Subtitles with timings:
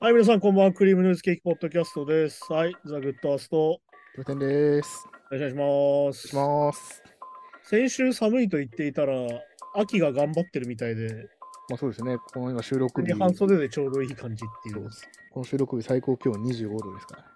[0.00, 0.72] はい、皆さん、こんばんは。
[0.72, 2.52] クリームノイズケーキポッドキャストです。
[2.52, 3.80] はい、ザ・グッドアースト、お
[4.16, 5.06] プテンです。
[5.30, 6.26] 願いします。
[6.26, 7.00] します。
[7.62, 9.14] 先週寒いと言っていたら、
[9.76, 11.14] 秋が頑張ってるみたいで、
[11.68, 12.16] まあそうですね。
[12.34, 14.90] この今収録日、半袖でちょうどいい感じっていう。
[15.30, 17.28] この収録日最高気温25度ですから、ね、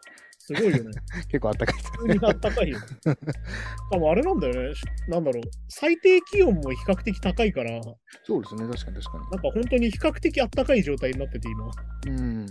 [0.46, 0.90] すごいよね。
[1.28, 2.78] 結構暖かいです普通に暖かいよ。
[3.90, 4.74] 多分あれなんだよね。
[4.76, 5.42] しなんだろう。
[5.68, 8.66] 最低気温も比較的高いから、なんかそうですね。
[8.68, 11.66] 確かに確か本当に比較的暖かい状態になってて、今。
[11.66, 12.12] に。
[12.12, 12.46] うん。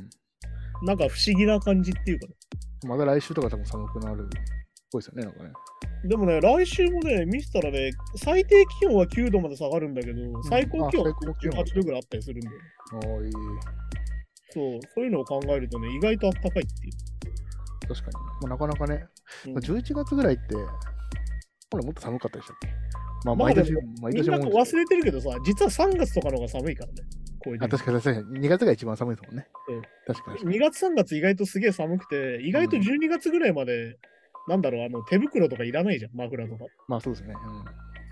[0.84, 2.34] なんか不思議な感じっていうかね。
[2.86, 4.26] まだ来週とか多分寒くなるっ
[4.92, 5.24] ぽいですよね。
[5.24, 5.54] なんかね。
[6.04, 12.58] でもね、来週もね、見せたらね、最低気温は9度まで下がるんだけど、最高気温はあ最高気温18度ぐらいあったりするんだよ。
[12.92, 13.32] ああ、いい。
[14.52, 17.25] そう、そういうのを考えるとね、意外と暖かいっていう。
[17.88, 18.26] 確かに。
[18.42, 19.06] まあ、なかなかね、
[19.46, 20.56] うんまあ、11月ぐらいって、
[21.72, 22.68] ほらもっと寒かったでしたっけ？
[23.26, 27.02] まあ、まあ毎年、で毎みんな年思うんです忘れてるけどさ、実は3月とかの方が寒いからね。
[27.44, 27.64] こういう。
[27.64, 28.40] あ、時確かに確かに。
[28.42, 29.48] 2月が一番寒いですもんね。
[29.70, 30.58] うん確かに確かに。
[30.58, 33.98] 2月3月意外とすげえ寒くて、意外と12月ぐらいまで、
[34.48, 36.66] なんだろう、あの手袋とかいらないじゃん、マフラーとか。
[36.88, 37.34] まあそうですね。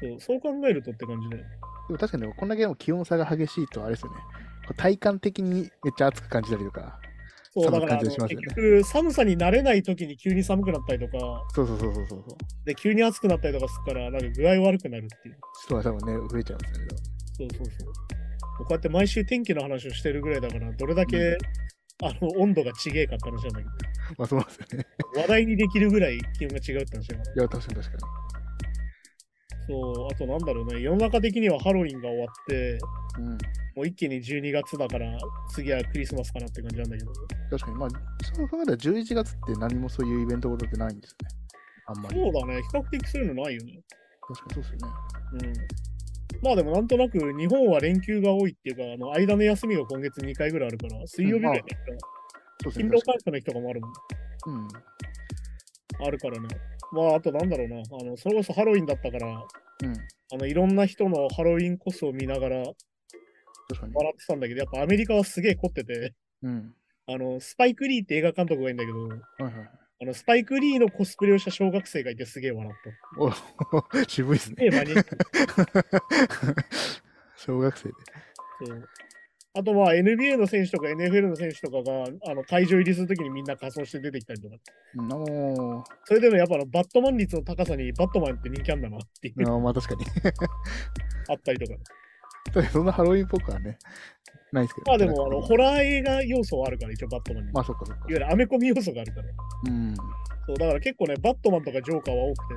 [0.02, 0.10] うん。
[0.10, 1.38] そうそう考えるとって感じで。
[1.38, 1.44] で
[1.90, 4.18] も確かにこんだけでも気温差が激しいとあれですよね。
[4.78, 7.00] 体感的にめっちゃ暑く感じたりとか。
[7.54, 12.26] そう、だ寒からね結局、寒さに慣れない時に急に寒くなったりとか、そうそうそうそうそう。
[12.66, 15.38] で、急に暑くなったりとかするから、なんか具合悪くなるっていう。
[15.66, 16.88] 人は多分ね、増えちゃうんですよね。
[17.38, 17.94] そうそうそう。
[18.60, 21.38] こうやって毎週天気の話をしてるぐらいだから、どれだけ、うん
[22.02, 23.66] あの温度が違えかって話なんだけ
[24.18, 24.86] まあそうですよね。
[25.14, 27.34] ど、話題にできるぐらい気温が違うって話だから。
[27.34, 28.08] いや、確かに確か
[29.68, 32.78] そう、あとなんだろうね、世の中的にはハロウィンが終わって、
[33.20, 33.26] に。
[33.26, 33.38] うん。
[33.76, 35.18] もう一気に12月だから、
[35.50, 37.12] 次はクリスマスかなって感じなんだけど、
[37.50, 37.78] 確かに。
[37.78, 37.90] まあ、
[38.36, 41.44] そう考えたら11月って何もそういうイベントことってないんですよね。
[41.88, 42.16] あんまり。
[42.16, 43.80] そうだね、比較的そういうのないよね。
[44.28, 44.94] 確かにそうですよね。
[45.34, 46.44] うん。
[46.44, 52.72] まあでもなんとなく日本は連休が多いっていうか、あの間の休みが今月2回ぐらいあるから、水曜日ぐらいうですね。
[52.72, 53.92] 勤労感謝の日とかもあるもん。
[53.92, 53.96] に
[54.46, 54.68] うん。
[56.06, 56.48] あるからね。
[56.92, 59.94] まああとなんだろうな、あのそれこそハロウィンだったから、うん。
[60.34, 62.64] あのいろんな人のハロウィンコスを見ながら。
[63.94, 66.74] 笑ってたんだけど、やっぱアメリカはすげえ凝ってて、うん。
[67.06, 69.10] あのスパイク・リーって映画監督がいいんだけど、はい
[69.44, 69.54] はい。
[70.02, 72.92] あのスパイク・リーのコスプレをした小学生がいてすげえ笑った。
[73.22, 73.32] お
[74.08, 74.70] 渋いですね。
[77.36, 77.96] 小学生で。
[78.66, 78.90] そう
[79.56, 84.56] あとまあ NBA の選手とか NFL の選手とかがあの会場入りするときにみんな仮装して出てきたりとか。
[86.06, 90.06] それでもやっぱバットマン率の高さにバットマンって人気あんだなっていうあーまあ確かに。
[91.30, 91.80] あったりとか。
[92.72, 93.78] そんなハロウィンっぽくはね、
[94.52, 94.92] ないですけど。
[94.92, 97.52] まあでもあのホラー映画要素はあるから一応バットマンに。
[97.52, 98.08] まあそっかそっかいわ。
[98.10, 99.28] ゆるアメコミ要素があるから。
[99.68, 99.96] うん。
[100.46, 102.54] そうだから結構ね、バットマンとかジョーカーは多くて、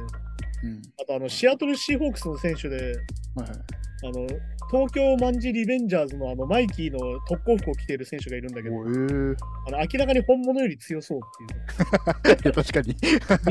[0.64, 0.82] うん。
[1.00, 3.58] あとあのシアトルシーホークスの選手で、はいはい。
[4.06, 4.26] あの
[4.70, 8.76] 東京マンジリベンジャーズのあのマイキーの特攻服を着ている選手がいるんだけど。
[8.76, 12.42] あの明らかに本物より強そうっていう。
[12.44, 12.96] いや、確かに。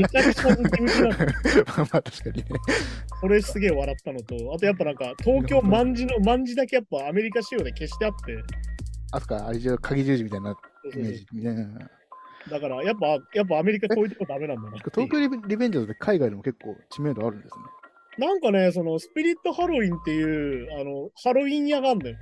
[0.00, 1.10] めちゃくちゃムキムキなの。
[1.16, 2.44] まあまあ確かにね。
[3.20, 8.36] これすげえ笑ったのと、あとやっぱなんか東京マンジのマンジだけやっぱアメリカ仕様で消してあって、
[9.12, 10.56] あそっか、あれじゃ鍵十字みたいな
[10.94, 11.90] イメージみたいな。
[12.50, 14.76] だからやっぱやっぱアメリカこういうとこダメなんだな。
[14.76, 17.64] 東京リベンジャーズって海外でも結構知名度あるんですね。
[18.18, 22.16] なんかね、そのスピリットハロウィンっていうあのハロウィン屋があるんだよ。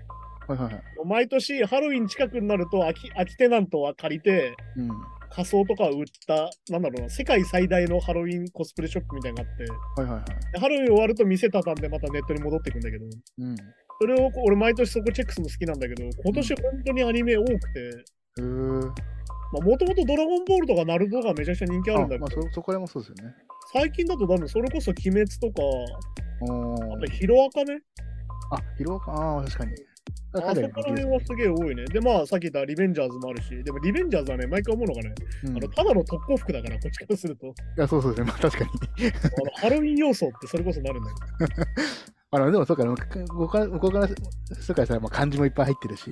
[0.49, 0.83] はいはいはい。
[1.07, 4.91] 毎年ハロウィン近くになると空き空きテナントは借りてうん。
[5.35, 10.53] 仮装とかを売った、なんだろうな、世界最大のハロウィンコスプレショップみたいなのがあって、はいはいはい。
[10.53, 13.05] でハロウィン終わると店畳んでまたネットに戻っていくんだけど、
[13.39, 13.53] うん。
[13.55, 13.57] へ
[14.01, 17.59] それをこう俺毎年そこチェックするの好きなんだけど、今年本当にアニメ多くて、
[18.39, 18.87] えー。
[18.87, 18.93] ま
[19.61, 23.35] あもともとドラゴンボールとかナルトとかめちゃくちゃ人気あるんだけど、まあそ、そこらもそうですよね。
[23.75, 25.63] 最近だと多分それこそ鬼滅とか、
[26.95, 27.81] あとヒロアカね、
[28.53, 29.73] あ、ヒロアカ、ああ、確かに。
[30.37, 31.85] あそこら辺はすげえ多いね。
[31.87, 35.15] で、まあさっき言ったリベンジャーズもあるし、でもリベンジャーズはね、毎回思うのがね、
[35.45, 38.29] うん、いあのただの特攻服だから、こっちからすると、や、そうそうですね。
[38.29, 38.71] まあ確かに。
[38.71, 39.11] あ
[39.45, 41.17] のハロウィン要素ってそれこそなるんだよ。
[42.31, 42.97] あの、でもそうか、向
[43.27, 46.05] こうから、向こうから、そうかさ、まあ漢字もいっぱい入ってるし、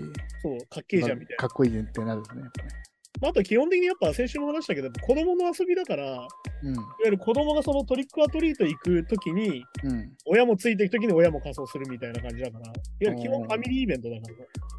[0.43, 1.43] そう、かっけえじゃんみたいな。
[1.43, 2.43] かっこいいねってなるんですね。
[2.43, 6.29] やっぱねまあ、あと基本的にやっぱ先週も話したけど、子供の遊びだから、いわ
[6.63, 6.75] うん。
[7.05, 10.13] ゆる子供がそのトリックアトリート行くときに、うん。
[10.27, 14.35] 親もついていくときに親も仮装するみたいな感じだから、いわゆる基本ファミリーイベントだから。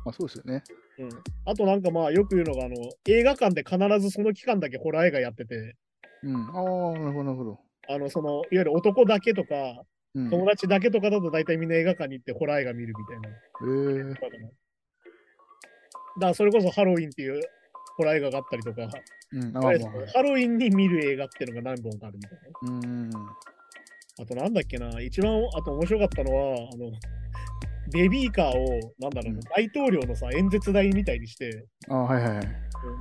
[0.06, 0.63] まあそうですよね。
[1.00, 1.09] うん、
[1.45, 2.75] あとなんかまあよく言うのがあの
[3.07, 5.75] 映画館で必ずその期間だけホラー映画やってて
[6.24, 6.36] うん。
[6.36, 7.59] ああ、なるほど、なるほど。
[7.88, 9.56] あのそのいわゆる男だけとか
[10.15, 10.29] うん。
[10.29, 13.29] 友達だけとかだと大体みんな映画館に行ってホラー映画見るみたいな。
[13.29, 14.27] えー、だか
[16.19, 17.41] らそれこそハロウィンっていう
[17.97, 18.89] ホラー映画があったりとか、
[19.31, 19.51] うん。
[19.53, 19.61] ハ
[20.21, 22.71] ロウィンに見る映画っていうのが何本かあるみたいな。
[22.71, 23.11] うん。
[24.21, 26.91] あとなんだっけな、一番あと面白かったのは、あの、
[27.91, 32.47] ベビーカーを、なんだろうな、うん大統領のさ、演説台みたいにして、あはいはいはい。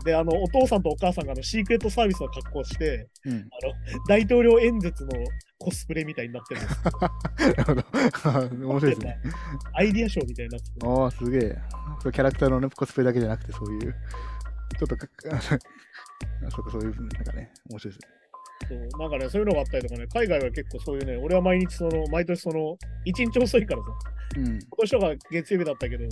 [0.04, 3.32] で、あの、お父さんとお母さんがあのシークレットサービスの格好をして、うん。
[3.32, 3.48] あの、
[4.08, 5.10] 大統領演説の
[5.58, 6.80] コスプレみたいになってるんです。
[7.56, 7.84] なるほど。
[8.68, 9.18] 面白いですね。
[9.74, 10.86] アイディアショーみたいになってて。
[10.86, 11.58] ああ、すげえ。
[12.02, 18.22] キャラクターのね、コスプレだけじゃなくて、そういう、ちょっとか、あそうか、 そういう、なんかね、面白いですね。
[18.68, 23.88] そうなんかね、そういうのがあったりとかね、海外は結構そういうね、俺は毎日その、毎年その、一日遅いからさ、
[24.36, 24.44] うん。
[24.44, 26.04] 今年とか月曜日だったけど、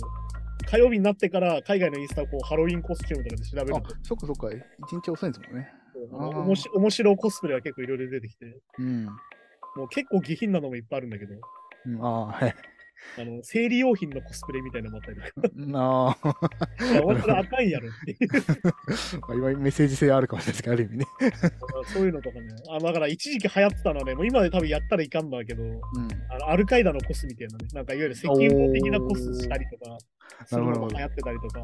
[0.69, 5.73] 火曜日になってから海外のインスタをこうハロウィンコスチュームとかで調べるあと、、そっかそっか、一日遅いんですもんね。
[6.11, 9.05] おもし面白コスプレは結構いろいろ出てきて、うん。
[9.75, 11.35] もう結構下品なのもいっぱいあるんだけど、
[11.85, 12.55] うん、ああ、はい。
[13.19, 16.17] あの生理用品のコスプレみたいなのもあったりとか、う んあ
[17.03, 18.29] 本当にあかんやろっていう、
[19.27, 21.05] まあ今メッセージ性あるかもしれないですけど、ある意味ね。
[21.93, 25.79] そういうのとかね、あだから一時期流行ってたのはね、もう今で多分やったらいかんだけど、うん。
[26.29, 29.97] あのアルカイダのコスみたいなね、なんかいわゆる石油王的なコスしたりとか、
[30.45, 31.59] するのが流行ってたりとか、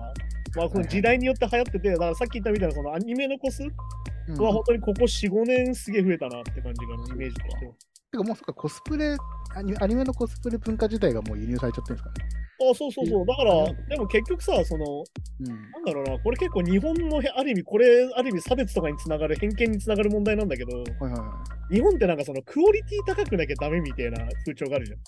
[0.55, 4.37] まあ、この時代によって流行ってて、だからさっき言ったみたいなそのアニメのコスうん。
[4.41, 7.73] は本当にここ4、5年すげえ増えたなって感じが、イメージとしては。
[8.11, 9.17] てかもうそっか、コスプレ
[9.55, 12.15] アニ、アニメのコスプレ文化自体がもう輸入されちゃってるんですかね。
[12.59, 13.25] あそうそうそう。
[13.25, 15.03] だから、でも結局さ、その、
[15.41, 15.47] うん。
[15.71, 21.75] なんだろうな、これ結構日本のへある意味、これ、ある意味差別とかにつながる、偏見につながる問題なんだけど、はいはいはい。
[21.75, 24.99] 日本ってなんかそのクオリティ高くなきゃダメみたいな風潮があるじゃん。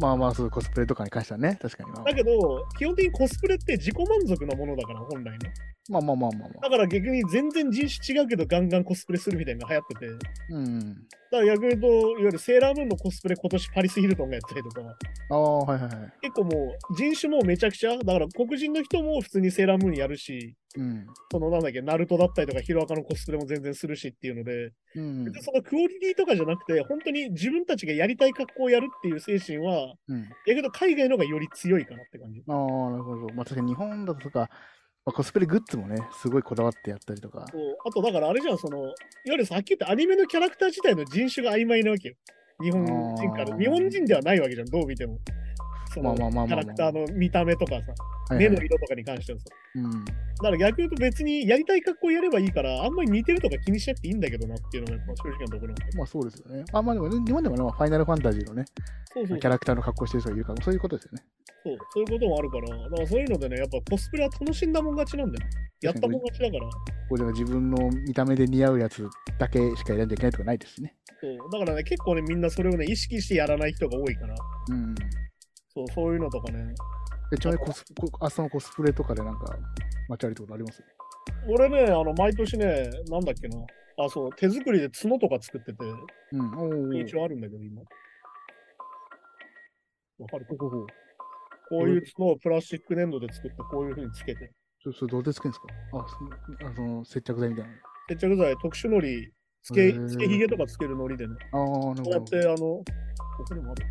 [0.00, 1.90] まあまあ、そうコスプレとかに関してはね、確かに。
[1.90, 2.30] まあだけど、
[2.78, 5.52] 基本的にコスプレって自己満足なものだから、本来ね。
[5.90, 6.60] まあまあまあまあまあ。
[6.62, 10.28] だから逆に全然人種違うけど、ガンガンコスプレするみたいなのが流行ってて。
[10.50, 11.06] うん。
[11.32, 14.82] だから逆に言うと、いわゆるセーラームーンのコスプレ今年パリス・ヒルトンがやったりとか、
[15.30, 16.12] ああ、はいはいはい。
[16.20, 21.06] 結構もう人種もめちゃくちゃ、だから黒人の人も普通にセーラームーンやるし、うん。
[21.30, 30.20] そのなんだっけ、ナルトだったりとかヒロアカのコスプレも全然するしっていうので、うん別にそのクオリティとかじゃなくて、本当に自分たちがやりたい格好をやるっていう精神は、うん。
[30.46, 32.42] やけど海外の方がより強いかなって感じ。
[32.46, 32.56] ああ、
[32.90, 33.34] なるほど。
[33.34, 34.50] まあ確かに日本だとか、
[35.04, 37.44] まあ、コスプレグッズもね、すごいこだわってやったりとか。
[37.50, 38.94] そうあとだからあれじゃん、その、いわ
[39.24, 42.14] ゆるさっき言ったアニメのキャラクター自体の人種が曖昧なわけよ。
[42.62, 43.58] 日本人から。
[43.58, 45.18] 日本人ではないわけじゃん、どう見ても。
[45.92, 49.44] そのまあまあまあまあまあキャラクターの見た目とかさ、目の色とかに関してはさ。
[49.76, 50.04] うん。
[50.04, 50.10] だ
[50.42, 56.64] から逆に言うと別にやりたい格好やればいいから、あんまり似てるとか気にしなくていいんだけどなっていうのが正直なところまあそうですよね。
[56.72, 58.64] あまあでもね、日本でもファイナルファンタジーのね、
[59.12, 61.22] そうそうキャラクターの格好してる人がいるから、そういうことですよね。
[61.64, 65.50] そう、そういうこともあるから、だからそういうのでね、やっぱコスプレは楽しんだもん勝ちなんだよ。
[65.82, 66.70] やったもん勝ちだから。
[66.70, 66.70] こ
[67.12, 69.06] うじゃ自分の見た目で似合うやつ
[69.38, 70.94] だけしか選んじゃいけないとかないですしね。
[71.20, 74.34] そうだからね、結構ね、みんなそれをね、意識してやらない人が多いから、
[74.70, 74.94] うん。
[75.74, 76.74] そう、そういうのとかね。
[77.32, 79.56] えちなみにコス、こあそのコスプレとかでなんか、
[80.08, 80.82] 街歩いたことあります？
[81.48, 83.58] 俺ね、あの、毎年ね、なんだっけな。
[84.04, 85.84] あ、そう、手作りで角とか作ってて、
[86.32, 86.96] うん。
[87.00, 87.82] 一応あるんだけど、今。
[90.18, 90.54] わかるか？
[90.58, 90.86] ほうほう
[91.68, 94.52] こういう角をプラスチック粘土で作って、こういう風につけて。
[94.84, 95.68] そそれどうやってつけるんですか？
[95.98, 97.76] あそのあその接着剤みたいなの。
[98.08, 99.32] 接着剤、特殊のり、
[99.62, 101.34] つけ、つけひげとかつけるのりでね。
[101.52, 101.60] ああ、
[101.94, 102.50] なるこうやって、ほど。
[102.50, 102.84] あの、こ
[103.48, 103.86] こにもある。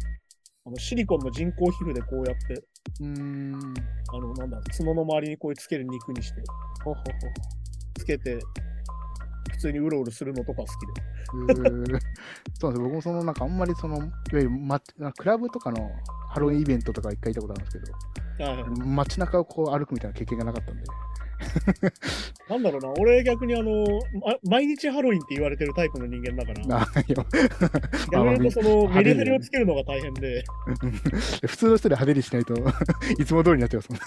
[0.66, 2.54] あの、シリコンの人工皮膚でこうやって、
[3.00, 3.74] うーん。
[4.14, 6.44] あの、なんだ、角の周りにこういうつける肉にして、
[7.98, 8.40] つけて、
[9.52, 12.02] 普通にうろうろするのとか好きで。
[12.60, 15.90] そうなんです僕もそのなんかあんまりその、いわゆる、ま、クラブとかの
[16.30, 17.98] ハロウィンイベントとか一回行ったことあるんですけど、
[18.96, 20.84] 街中をこう歩くみたいな経験がなかったんで。
[22.50, 23.84] なんだろうな、俺逆にあの、
[24.14, 26.86] ま毎日ハロウィンって言われてるタイプの人間だから、 や
[28.12, 30.44] 逆に言うとそのまあメリハリをつけるのが大変で、
[31.48, 32.54] 普通の人で派手にしないと
[33.20, 34.06] いつも通りになっちゃいますもんね。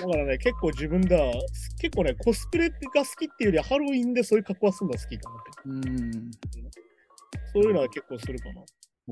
[0.00, 1.32] だからね、結構自分では、
[1.80, 5.50] 結構ね、コスプレが好きっていうよりはハロウィンでそういう格好はするのが好きかなって。
[5.66, 6.30] うーん。
[7.52, 8.62] そういうのは結構するかな。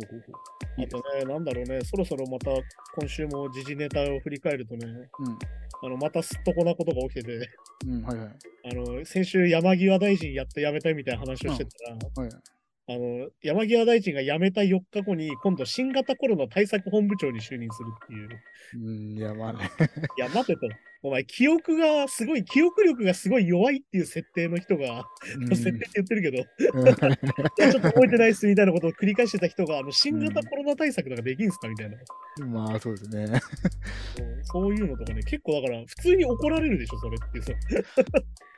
[0.03, 2.51] あとね、なんだろうね、そろそろまた
[2.99, 4.87] 今週も時事ネタを振り返るとね、
[5.83, 7.51] あのまたすっとこなことが起きてて、
[7.87, 7.93] うん。
[7.95, 8.29] うん、はいはい。
[8.73, 12.31] あの先週山際大臣やっと辞めたいみたいな話をしてたら、はい、
[12.89, 18.29] あの山際大臣が辞めた4日後に今度新型コロナ対策本部長に就任するっていう。
[18.75, 19.71] うん、いや、まあね。
[20.19, 20.69] いや、待てと。
[21.07, 25.05] お前、記憶がすごい、記憶力がすごい弱いっていう設定の人が、
[25.39, 26.43] うん設定って言ってるけど、
[27.71, 31.97] ちょっと覚えてないっすみたいなことを繰り返してた人が、あの新型コロナ対策とかできんすかみたいな。
[32.47, 33.27] まあ、そうですね。
[33.27, 33.41] そう
[34.43, 37.53] そういうのとかね、結構だから、普通に怒られるでしょ、それってさ。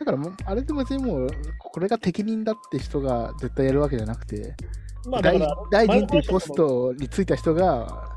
[0.00, 1.28] だからもう、あれでも別にもう、
[1.59, 4.55] これが適任だって人が絶対やるわけじゃなくて、
[5.05, 8.14] 大まあだから、大臣っていうポストについた人が。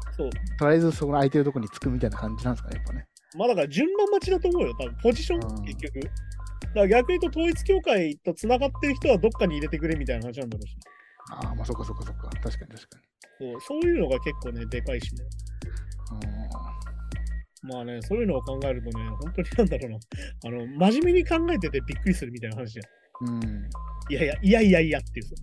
[0.59, 3.07] とりあえずそこの空いてるところにつくみたいな感じなんですかね、やっぱね。
[3.37, 5.99] まあだから順番待ちだと思うよ、多分ポジショうんン、結局。
[5.99, 6.11] だか
[6.73, 10.75] ら逆に言うと、統一教会と繋がってる人はどっかに入れてくれみたいな話なんだろうし。
[11.31, 12.29] ああ、まあそっかそっかそっか。
[12.29, 12.97] 確かに確か
[13.39, 13.51] に。
[13.51, 15.23] そうそういうのが結構ね、でかいしね。
[16.11, 16.77] あ
[17.63, 19.99] まあね、そういうのを考えるとね、本当になんだろうな、
[20.45, 22.83] あの、真面目に考えててびっくりするみたいな話じゃ
[23.31, 23.35] ん。
[23.35, 23.69] うん。
[24.09, 25.35] いやいや、いやいやいやっていうさ。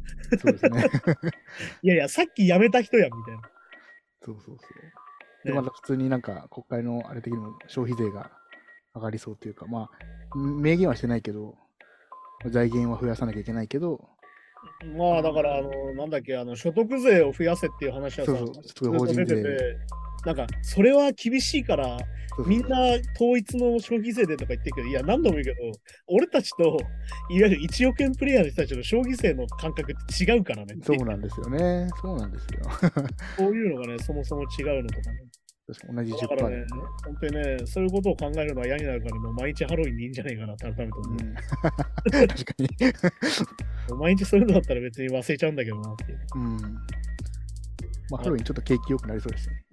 [0.42, 0.84] そうですね。
[1.82, 3.42] いやいや、さっき辞めた人やんみたいな。
[4.22, 4.68] そうそうそう。
[5.44, 5.56] で、ね。
[5.56, 8.30] また普通になんか国会のあれ的にも消費税が
[8.94, 9.90] 上がりそうというか、まあ、
[10.36, 11.56] 明言はしてないけど、
[12.46, 14.08] 財源は増やさなきゃいけないけど、
[14.96, 19.24] まあだから、あの、なんだっけ、あの、所得税を増やせっていう話はさ、そうそう法人税。
[19.24, 19.76] てて、
[20.28, 21.96] なんか、それは厳しいから、
[22.46, 22.82] みんな
[23.16, 25.56] 統一の消費税でとか言ってるけど、いや、何度も言うけど、
[26.06, 26.76] 俺たちと、
[27.30, 30.74] いわゆる1億円プレイヤーの人たちの消費税の感覚って違うからね。
[30.82, 31.88] そうなんですよね。
[32.02, 32.60] そうなんですよ。
[33.38, 35.24] そういうのがね、そもそも違うのとかね。
[35.94, 36.66] 同じ10%だからね
[37.04, 41.12] 本当にね、そういうことを考えるのは嫌になるから、もう毎日ハロウィンでいいんじゃないかなって改めて思う。
[41.12, 42.68] うん、確かに。
[43.98, 46.18] 毎日そういうのだったら別に忘れちゃうんだけどなっていう。
[46.34, 46.58] うん。
[48.10, 49.64] まあ、ハロウィンちょっと景気良くなりそうですね。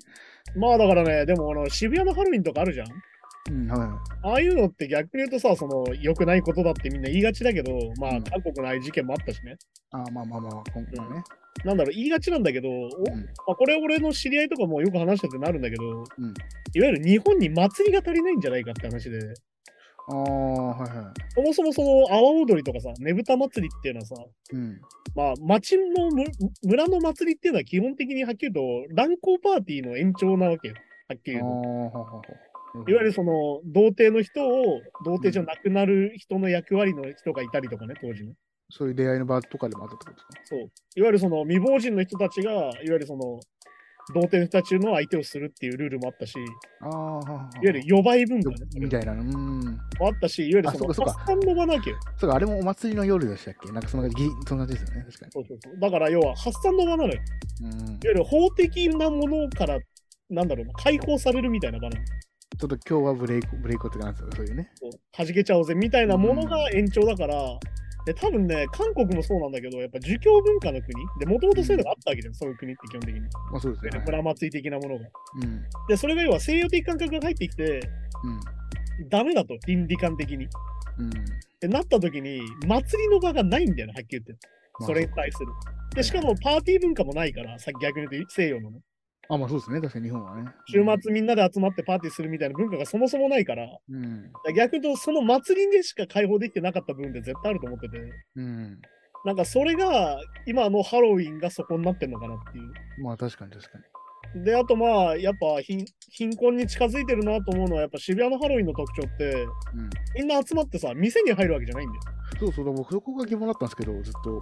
[0.55, 2.87] まあだからね、でもあの渋谷のハロウィンとかあるじゃん
[3.47, 3.89] うん、はい。
[4.23, 9.55] ああいうのって逆に言うとさ、その良くないことだってみんな言いがちだけど、まあうん韓国のああいう事件もあったしね。
[9.91, 11.23] あーまあまあまあ、今後はね。
[11.63, 13.25] なんだろう、言いがちなんだけど、おうん。
[13.47, 16.33] まあ、これ俺の知り合いとかもよく話しててなるんだけど、うん。
[16.73, 19.19] いわゆる日本に祭りが足りないんじゃないかって話で、
[20.07, 21.13] ああ、はいはい。
[21.33, 24.15] そもそもその阿波踊りとかさ、ねぶた祭りっていうのはさ、
[24.53, 24.79] うん。
[25.15, 26.25] まあ町のむ
[26.63, 30.75] 村の祭りっていうのは基本的にはっきり言うと乱交パーティーの延長なわけよ。
[31.07, 32.91] はっきり言うと。
[32.91, 38.33] いわゆるその童貞の人を童貞じゃなくなる人の役割の人がいたりとかね、当時ね。
[38.69, 40.31] そういう出会いの場とかでもあったってことですか？
[40.43, 40.59] そう。
[40.97, 43.39] いわゆるその未亡人の人たちが、いわゆるその
[44.13, 46.39] 童貞の人たちの相手をするっていうルールもあったし、い
[46.83, 47.49] わああ、ははは。
[47.61, 48.57] ゆる予売文化ね。
[48.75, 49.23] みたいなの。
[49.23, 49.61] うん。
[49.61, 51.97] もあったし、いわゆるそのあそうかそうか発散の場なわけよ。
[52.17, 53.71] そうか、あれもお祭りの夜でしたっけ？
[53.71, 55.05] なんかそんな感じ、ぎそんな感じですよね。
[55.07, 55.31] 確かに。
[55.31, 55.79] そうそうそう。
[55.79, 57.13] だから要は発散の場なのよ。
[57.13, 57.21] いわ
[57.61, 57.99] うん。
[58.03, 59.79] ゆる法的なものから、
[60.29, 62.05] なんだろうな、解放されるみたいな場なの。
[62.57, 64.69] ちょっと今日はブレイク、ブレイクってなんですよ、そういうね。
[64.75, 67.35] そう弾けちゃおうぜみたいなものが延長だから、
[68.05, 73.21] で多分ね、韓国もそうなんだけど、やっぱ儒教文化の国で、もともとそういうのがあったわけじゃん、そういう国って基本的に。
[73.21, 73.89] まあそうですね。
[73.97, 75.05] はい村祭り的なものが。
[75.41, 75.63] うん。
[75.87, 77.79] で、それが要は西洋的感覚が入ってきて、
[79.09, 80.45] ダメだと、倫理観的に。
[80.45, 80.47] っ
[80.99, 81.05] うん。
[81.05, 81.11] うん。
[81.59, 84.47] てなった時に、祭りの場がないんだよね、はっきり言って。
[84.79, 85.47] まあそれに対する。
[85.95, 88.79] で、しかもパーティー文化もないから、さっき逆に言うと西洋のね。
[89.29, 89.81] あ、まあそうですね。
[89.81, 90.51] 確かに日本はね。
[90.67, 94.31] 週末みんなで集まってパーティーするみたいな文化がそもそもないから、うん。
[94.55, 97.97] 逆に言うとその祭りでしか解放できてなかった部分って絶対あると思ってて、
[98.35, 98.79] うん。
[99.25, 103.03] なんかそれが今のハロウィンがそこになってんのかなっていう。
[103.03, 103.83] まあ確かに確かに。
[104.43, 109.89] で、あとまあ、やっぱ貧貧困に近づいてるなと思うのは、やっぱ渋谷のハロウィンの特徴って、うん。
[110.15, 112.01] みんな集まってさ、店に入るわけじゃないんだよ。
[112.39, 114.39] そうそう、僕そこが疑問だったんですけど、ずっと。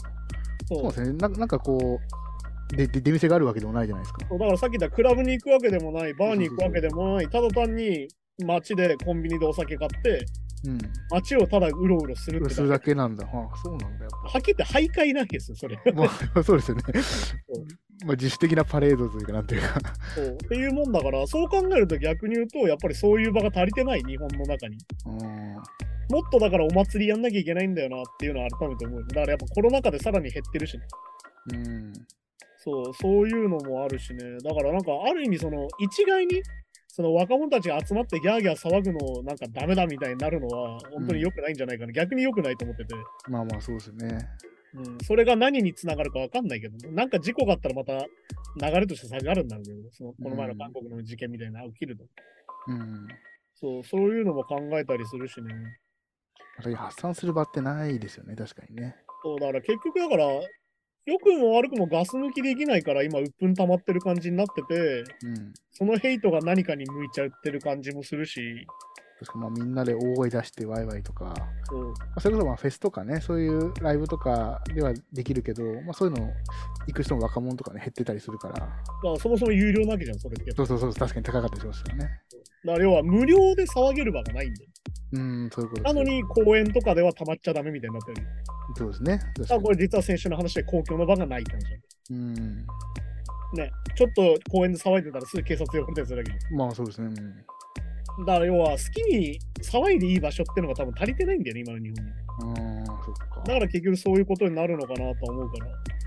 [0.67, 1.13] そうですね。
[1.13, 2.32] ななんかこう、
[2.73, 4.25] でで出店があるわけでもないじゃないですか。
[4.25, 8.07] だからさっき言ったクラブに行くわけでもない、バーに行くわけでもない、ただ単に
[8.45, 10.25] 街でコンビニでお酒買って、
[10.65, 10.79] うん。
[11.11, 13.25] 街をただうろうろするってするだだけなんだ。
[13.25, 14.11] ああ、そうなんだよ。
[14.11, 15.77] はっきり言って徘徊なわけですよ、それ。
[15.93, 16.83] まあ、そうですよね。
[18.05, 19.79] まあ自主的なパレードというか、なんていうか。
[20.15, 24.77] そうっていうもんだから、そう考えると逆に言うと、やっぱりそういう場が足りてない、日本の中に。
[25.05, 25.53] うん。
[26.09, 29.03] もっとだからお祭りやんなきゃいけないんだよなっていうのは改めて思う。
[29.07, 30.83] だからやっぱコロナ禍でさらに減ってるしね。
[31.53, 31.93] うん。
[32.63, 34.37] そう、そういうのもあるしね。
[34.43, 36.41] だからなんかある意味その一概に
[36.87, 41.91] その若者たちが集まってギャーギャー騒ぐのなんかダメだみたいになるのは本当に良くないんじゃないかな。
[41.91, 42.95] 逆に良くないと思ってて。
[43.27, 44.29] まあまあ、そうですね。
[44.75, 52.05] うん、それが何につながるかわかんないけど、ね、なんか事故があったらまた流れとして下がるんだろうけど、そのこの前の韓国の事件みたいな起きると。
[52.67, 53.07] うん。
[53.55, 55.53] そう、そういうのも考えたりするしね。
[56.75, 58.95] 発散する場ってないですよね、確かにね。
[59.23, 60.25] そう、だから結局だから、
[61.05, 65.53] 良くも悪くもガス抜きできないから今、鬱憤溜まってる感じになってて、うん。
[65.71, 68.65] そのヘイトが何かに向いちゃってる感じもするし、
[69.35, 71.33] まあみんなで大声出してワイワイとか、
[71.71, 76.29] う、あ、それこそまあフェスとかね、そういうライブとかではできるけど、まあそういうの
[76.87, 78.69] 行く人も若者とかね、減ってたりするから、だか
[79.03, 80.51] らそもそも有料なわけじゃん、それって。
[80.51, 82.09] そうそうそう、確かに高かったりしますよね。
[82.65, 84.69] だから要は無料で騒げる場がないんだよ。
[85.13, 88.27] うん、そういうことなのに公園とかでは溜まっちゃダメみたいになってる。
[88.75, 89.19] そうですね。
[89.35, 92.65] 確かにあこれ実は先週の話で公共の場がないって話なんだうん。
[93.53, 97.07] ね、ちょっと公園で騒いでたらすぐ警察呼ばれたりするわけじまあそうですね。
[97.07, 102.11] うんゃんだから要は好きに騒いでいい場所っていうのが多分足りてないんだよね、今の日本に。
[102.87, 103.41] ああ、そっか。
[103.45, 105.65] だから結局そういうことになるのかなと思うから。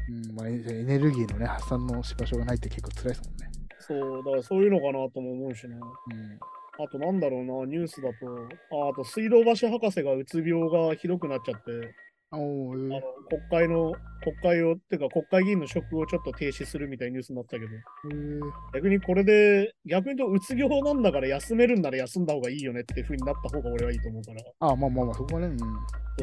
[0.09, 3.51] うんまあ、エエネルギーのね、発散のし場所がないって結構辛いですもんね。
[3.81, 5.75] そう、だからそういうのかなとも思うしね。
[5.75, 6.39] うん。
[6.79, 8.27] あとなんだろうな、ニュースだと、
[8.87, 11.95] ああと水道橋博士がうつ病がひどくなっちゃって、
[12.31, 12.73] あの
[13.29, 18.41] 国会の、国会を、っていうか国会議員の職をちょっと停止するみたいなニュースになってたけど、えー
[18.75, 25.59] 逆にこれで、逆に言うと、うつ病なんだから休めるんなら休んだ方がいいよねっていう風になった方が俺はいいと思うから、あまあまあまあ、そこはね、うん。
[25.59, 25.65] そ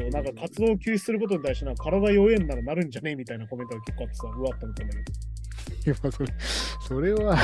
[0.06, 5.43] うなんか活動を休止することに対してな体弱えんならなるんじゃねえみたいなコメントが結構あってさ、うわって思ったんだけど。
[5.86, 6.34] いや、まあそれ、
[6.88, 7.36] それは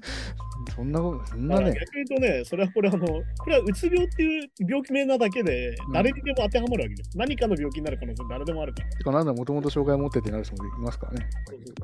[0.74, 7.10] そんなこと、そんなね、逆に言うとね、それはこれあの、これはうつ病っていう病気名なだけでう、ん誰にでも当てはまるわけです。
[7.16, 8.88] 何かの病気になる可能性誰でもあるから。
[8.90, 11.28] てか、なんだ、もともと障害を持ってってなる人もいますからね。
[11.46, 11.74] そうそう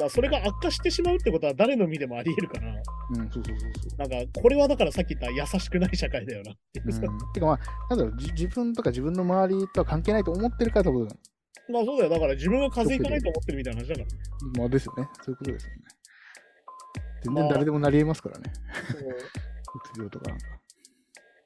[0.00, 2.74] らそれが悪化してしまうってことは誰の身でもあり得るから、
[3.10, 3.98] うん、そうそうそうそう。
[3.98, 7.00] なんか、これはだからさっき言った優しくない社会だよなっていうさ。
[7.02, 7.58] うん、てかまあ、
[7.90, 11.08] なんだろう、じ自分とか自分の周りとは関係ないと思ってるから多分、
[11.68, 12.10] まあそうだよ。
[12.10, 14.60] だから自分が風邪ひかないと思ってるみたいな話だから。
[14.60, 15.08] まあですよね。
[15.22, 15.78] そういうことですよね。
[17.24, 18.52] 全まあ然誰でもなり得ますからね。
[18.90, 19.14] そう う
[19.94, 20.46] つ病とかなんか。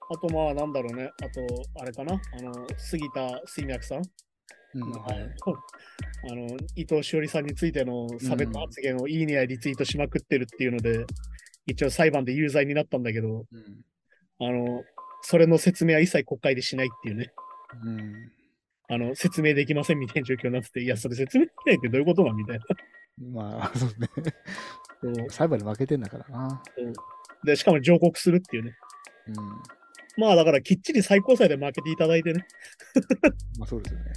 [0.09, 1.11] あとまあなんだろうね。
[1.23, 1.47] あと、
[1.81, 2.15] あれかな。
[2.15, 4.03] あの、杉田水脈さん。
[4.75, 5.35] うん、まあはい。
[6.31, 11.05] あの伊藤詩織さんについての差別発言をいいねやリツイートしまくってるっていうので、
[11.67, 13.85] 一応裁判で有罪になったんだけど、うん。
[14.39, 14.85] あの、
[15.23, 17.33] それの説明は一切国会でしないっていうね、
[17.85, 18.33] うん。
[18.89, 22.65] あの、説明できませんみたいな状況になってて、いや、それ説明できないってどういうことなんみたいな。
[23.33, 24.09] まあ、そうね。
[25.01, 26.63] そう裁判で負けてんだからな。
[27.45, 28.77] で、しかも上告するっていうね。
[29.29, 29.35] うん。
[30.19, 32.47] まあだからきっちり最高裁で負けていただいてね、
[33.59, 34.13] まあそうですよね。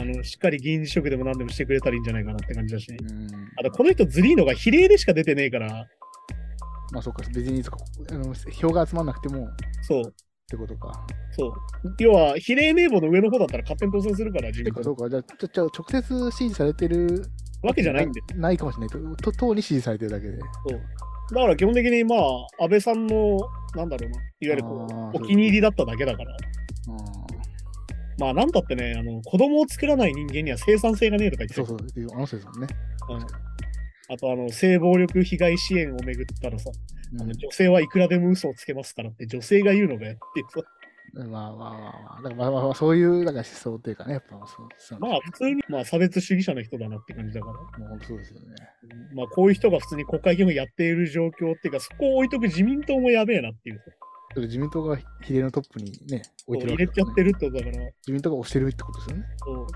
[0.00, 2.88] あの、しっかり議員辞職でも何でもしてくれたらいいんじゃないかなって感じだし。
[2.90, 3.28] うん。
[3.56, 5.88] あと、この人ずりーのが比例でしか出てねえから、
[6.92, 7.62] まあそうか、別に
[8.10, 10.14] あの票が集まんなくてもっそう、
[10.50, 10.92] てことか。
[11.32, 11.52] そう。
[11.98, 17.24] 要は、比例名簿の上の方だったら勝手に当選するから、自民党そうか、じゃあ、ちょ直接支持されてる
[17.62, 18.20] わけじゃないんで。
[18.34, 20.38] ないかもしれないけど、と党に支持されてるだけで。
[20.38, 21.34] そう。
[21.34, 23.38] だから基本的に、まあ、安倍さんの、
[23.76, 26.32] なんだろうな、いわゆるこう、お気に入りだっただけだから。
[26.32, 26.36] あ
[28.18, 32.68] まあ、なんだってね、あの、子供を作らない人間には生産性がねえとか言ってたそうそう、あの人ですもんね。
[33.08, 33.49] うん
[34.12, 36.70] あと、あの、性暴力被害支援をめぐったらさ、
[37.12, 37.22] うん。
[37.22, 40.20] あの女性はいくらでも嘘をつけますからって女性が言うのがやって
[40.52, 40.66] さ。
[41.12, 41.68] まあまあまあま
[42.18, 42.34] あ、まあ。
[42.34, 44.98] まあまあそういうなんか思想っていうかね、やっぱそうそう。
[44.98, 48.46] まあ普通にまあ差別主義者の人だなって感じだから、もう本当そうですよね。
[49.14, 53.82] まあこういう人が普通に国会議員をやっている状況っていうか、そこを置いとく自民党もやべえなっていう
[54.36, 59.24] 自民党が比例のトップにね、置いてるわけ入れちゃってるってことだから、自民党が押してるってことですよね。
[59.38, 59.66] そう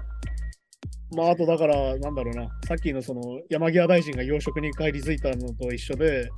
[1.12, 6.28] まああとだから、なんだろうな、さっきのその山際大臣が養殖に返り咲いたのと一緒で、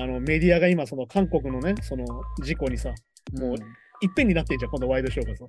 [0.00, 2.04] あのメディアが今その韓国のね、その
[2.42, 2.92] 事故にさ、
[3.34, 3.42] うん。
[3.42, 3.56] もう
[4.00, 5.44] いっぺんになってんじゃん、今度ワイドショーがさ。
[5.44, 5.48] うん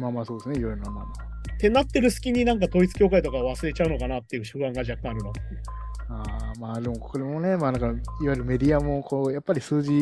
[0.00, 5.30] まあまあそうですね、いろいろな、まあまってなってる隙になんか統一教会とか忘れちゃうのかなっていう不安が若干あるな。
[6.08, 6.52] あ。
[6.58, 9.92] まあでもこれもね、まあなんか、いわゆるメディアもこう、やっぱり数字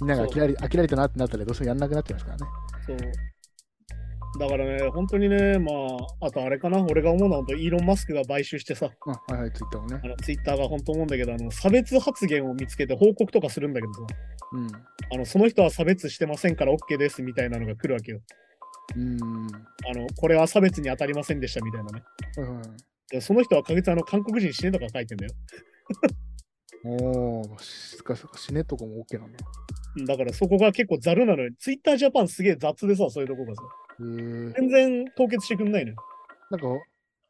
[0.00, 2.46] 見ながら飽きられ飽きられたなってなったらどうしてもやんなくなっちゃいますからね。
[2.86, 2.96] そう。
[4.38, 5.70] だからね、本当にね、ま
[6.20, 10.08] あ、あとあれかな、俺が思うのはイーロン・マスクが買収してさ、あはいはい、ツイッターもねあ。
[10.08, 14.00] のツイッターが本当思うんだけど、あの差別発言を見つけて報告とかするんだけどさ、
[14.52, 14.68] うん。
[15.12, 18.20] あのその人は差別してませんから OK ですみたいなのが来るわけよ。
[18.96, 19.18] うん。
[19.20, 22.02] あのこれは差別に当たりませんでしたみたいなね。
[22.36, 22.48] はい
[23.16, 25.32] はその人は確実にあの韓国人死ねとか書いてんだよ。
[26.84, 29.38] おー、しかし死ねとかも OK なんだ。
[30.06, 31.50] だからそこが結構ざるなのよ。
[31.58, 33.62] ツイッタージャパンすげえ雑でさ、そういうとこがさ。
[34.00, 35.96] 全然凍結してくんないのよ。
[36.50, 36.66] なんか、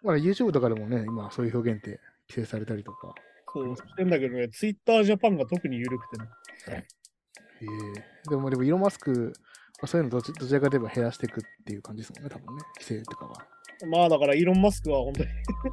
[0.03, 3.15] まあ、YouTube とかでもね、今そういう表現って規制されたりとか。
[3.53, 6.29] そう、してんだけどね、ツイッタージャパンが特に緩くてね。
[6.73, 8.31] へえ。
[8.31, 9.33] でも、でも、イーロン・マスク、
[9.81, 12.63] まあ、そういうのどちどちらかといえば減らしていくっていう感じですもんね、多分ね。
[12.77, 13.47] 規制とかは。
[13.87, 15.31] まあだからイーロン・マスクは本当に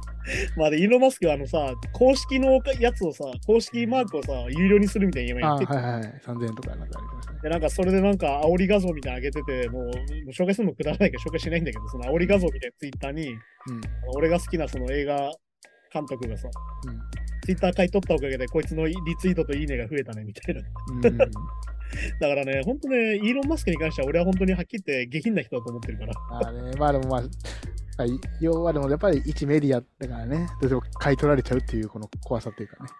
[0.56, 6.02] まあでイーロン・マスクはあのさ、公式のやつをさ、公式マークをさ、有料にするみたいな今やあってて、はいはいはい。
[6.24, 7.38] 3000円とかなんかありましたね。
[7.42, 9.94] でなんかそれでなんか煽り画像みたいなの上げてて、もうもう
[10.30, 13.38] 紹介するのくだらないから紹介しないんだけど、その煽り画像みたいなツイッターに、うん。
[14.16, 15.30] 俺が好きなその映画
[15.92, 16.48] 監督がさ、
[16.86, 17.00] うん。
[17.44, 20.60] ツイッター買い取ったおかげでこいつのリツイートといいねが増えたねみたいな。
[20.92, 21.00] うん、
[22.20, 26.12] だからね、本当ね、イーロン・マスクに関しては俺は本当にはっきり言って下品な人だと思ってるから。
[26.30, 27.30] まあね、まあでもまあ、まあ
[28.40, 32.90] 要はでもやっぱり一メディアだからね、どうしても買い取られちゃうっていうこの怖さっていうかね。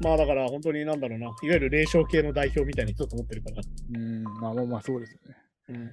[0.00, 3.62] まあだから本当になんだろうな、いわゆる霊障系の代表みたいな人だと思ってるから。
[3.94, 5.36] うん、まあまあまあそうですよね。
[5.70, 5.90] うん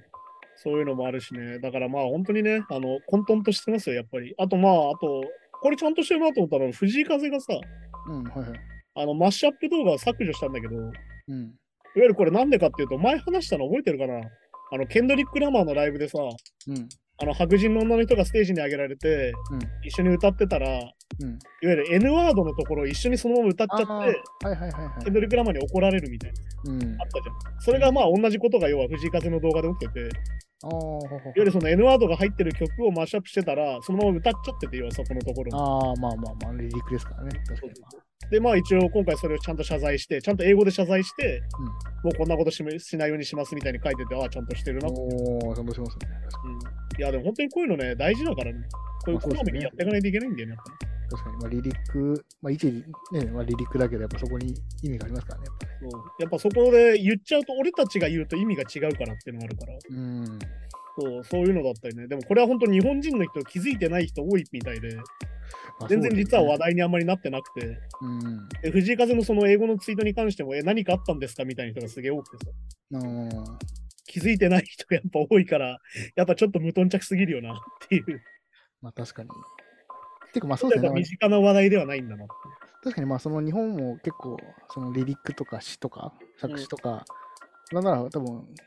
[0.58, 1.58] そういうのもあるしね。
[1.58, 4.34] だからまあ本当にね、あの、混沌としてますよ、やっぱり。
[4.38, 5.22] あとまあ、あと、
[5.60, 7.52] これちゃんとしてるなと思ったら、藤井風がさ、
[8.08, 8.60] うん、はいはい。
[8.94, 10.92] あの、マッシュアップ動画を削除したんだけど、いわ
[11.28, 11.52] うん。
[11.94, 14.18] ゆるこれなんでかっていうと、前話したの覚えてるかな？
[14.72, 16.88] あの、ケンドリック・ラマーのライブでさ、うん。
[17.18, 21.38] あの白人の女の人がステージに上げられて、うん一緒に歌ってたら、いわうん。
[21.62, 25.14] ゆる N ワードのところを一緒にそのまま歌っちゃって、はいはいはいはいケン。
[25.14, 26.32] ドリック・ラマーに怒られるみたい
[26.64, 26.82] な、うん。
[26.82, 27.60] あったじゃん。
[27.60, 30.08] それがまあ同じことが要は藤井風の動画で起きてて、いわ
[30.64, 35.56] あーほほほゆるその N ワードが入ってる曲をマッシュアップしてたら、そのまま歌っちゃってて、要はそこのところ。
[35.56, 37.30] ああ、まあまあまあ、リリックですからね。
[37.46, 37.72] 確かに。
[38.30, 44.88] で、まあ一応今回それをちゃんと謝罪して、ちゃんと英語で謝罪して、うんもうこんなことしめしないようにしますみたいに書いてて、ああ、ちゃんとしてるな。
[44.88, 46.06] おお、ちゃんとしますね。
[46.30, 48.60] 確かうんいや、でも本当にこういうのね、大事だからね。
[49.04, 51.10] こういうこまめにやっていかないといけないんだよね、やっぱねに。
[51.10, 51.36] 確かに。
[51.36, 55.46] まあ、リリック、まあ、一時、ね、まあ、リリックだけど、やっぱそこに意味がありますからね。
[55.46, 60.38] やっぱねそうやっぱそこで言っちゃうと、俺たちが言うと意味が違うからっていうのがあるから、うん。
[60.98, 62.08] そうそういうのだったりね。
[62.08, 65.02] でもこれは本当日本人の人気づいてない人多いみたいで、ま
[65.86, 68.48] あ全然実は話題にあんまりなってなくて、ですねうん。
[68.62, 72.52] で藤井風のその英語のツイートに関しても、え、何かあったんですかみたいな人がすげえ多くてさ、
[72.92, 73.30] うん
[74.08, 75.78] 気づいてない人がやっぱ多いから、
[76.14, 77.56] やっぱちょっと無頓着すぎるよなっ
[77.88, 78.22] ていう。
[78.80, 79.28] まあ確かに。
[80.32, 80.90] てかまあそうですね。
[80.90, 82.32] 身近な話題ではないんだなって。
[82.84, 84.36] 確かにまあその日本も結構
[84.72, 87.04] そのリリックとか詩とか作詞とか、
[87.72, 88.62] なんなら多分せ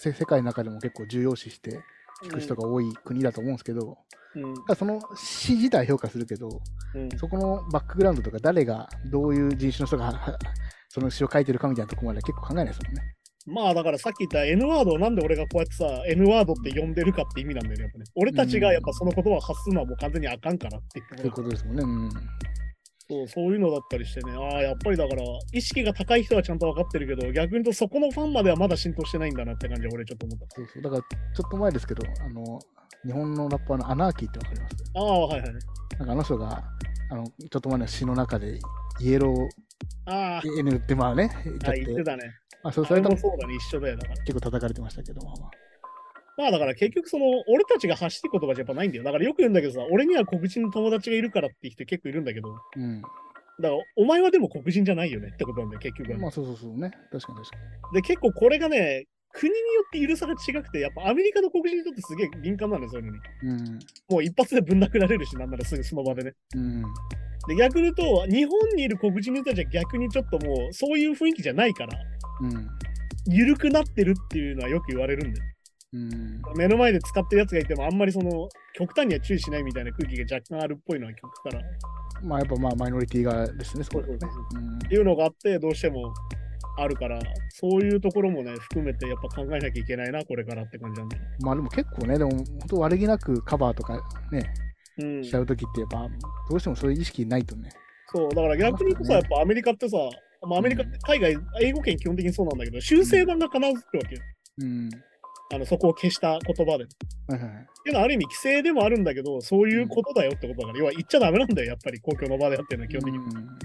[0.00, 1.80] 世界の中でも結構重要視して
[2.24, 3.98] 聞く人が多い国だと思うんですけど、
[4.34, 6.60] うんその詩自体評価するけど、
[6.94, 10.38] うんそこのバックグラウンドとか誰がどういう人種の人がは
[10.88, 13.02] その詩を書いてるかみたいなところまで結構考えないですもんね。
[13.46, 18.04] まあだからさっき言った N ワードをなんで俺がこうやってさ、N ワードって呼んでるかって意味なんだよね、やっぱね。
[18.14, 21.82] 俺たちがやっぱその言葉を発すのはもう完全にあかんからっていうことですもんね。
[21.82, 22.10] うん。
[23.10, 30.82] そうそういうのだったりしてね、ああ、やっぱりだから、意識が高い人はちゃんと分かってるけど、逆に言うとそこのファンまではまだ浸透してないんだなって感じは俺ちょっと思っそうそう。
[30.82, 32.58] だからちょっと前ですけど、あの、
[33.04, 34.76] 日本のラッパーのアナーキーってわかります？
[34.92, 35.00] た。
[35.00, 35.52] ああ、はいはい。
[35.98, 36.62] なんかあの人が、
[37.10, 38.58] あの、ちょっと前の詩の中で、
[39.00, 39.48] イエロー
[40.06, 42.22] あ N ってまあね、言っちあ、ゃって、言ってたね。
[42.62, 43.96] まあ、そうそれそれともそうだね、一緒だよ。
[43.96, 44.16] だから。
[44.22, 45.50] 結構叩かれてましたけど、まあまあ。
[46.40, 49.04] まあだから結局その、俺たちが発してる言葉じゃやっぱないんだよ。
[49.04, 53.02] だからよく言うんだけどさ、俺には黒人の友達がいるからって人結構いるんだけど、うん。
[53.02, 53.12] だか
[53.60, 56.90] らお前はでも黒人じゃないよねってことなんだよ、結局はね、まあそうそうそうね。
[57.12, 57.56] 確かに確か
[57.92, 63.12] で、結構これがね、国によって許さが違くて、やっぱアメリカの黒人にとってすげえ敏感なのよ、そういう
[63.44, 63.62] のに。
[63.62, 63.78] に。
[64.08, 66.32] もう一発でぶん殴られるし、なんならすぐその場でね。
[66.54, 66.60] うん。
[66.60, 66.82] うん。
[67.48, 71.98] で、逆に言うと、日本にいる黒人の人たちは逆にちょっともう、そういう雰囲気じゃないから、
[72.42, 72.68] うん。
[73.26, 75.46] 緩くなってるっていうのはよく言われるんだよ。
[75.92, 76.42] うん。
[76.56, 81.58] 目の前で使ってるやつがいても、あんまりその、極端には注意しないみたいな空気が若干あるっぽいのは曲から。
[81.58, 81.62] っ
[82.22, 84.18] まあやっぱまあマイノリティがですね、そこでね。
[84.54, 86.12] うんていうのがあって、どうしても
[86.76, 87.18] あるから、
[87.50, 91.22] そういうところもね、含めてやっぱ考えなきゃいけないな、これからって感じなんだよ。
[91.40, 94.00] まあでも結構ね、でも本当悪気なくカバーとか
[94.30, 94.52] ね、
[94.98, 95.24] うん。
[95.24, 96.08] しちゃうときってやっぱ、
[96.50, 97.70] どうしてもそういう意識ないとね。
[98.12, 99.96] そう、だから逆に言うとさ、やっぱアメリカってさ、
[100.42, 104.22] まあ、アメリカって海外、英語圏基本的にそうなんだけど、修正版が必ず来るわけよ。
[104.58, 104.90] うん。
[105.52, 106.84] あのそこを消した言葉で。
[106.84, 106.86] っ
[107.28, 107.66] はいはいはい。
[107.82, 113.18] ていうのはある意味規制でもあるんだけど、そういうことだよってことだから、要は言っちゃダメなんだよ、やっぱり公共の場であっていうのは基本的に。
[113.18, 113.58] うん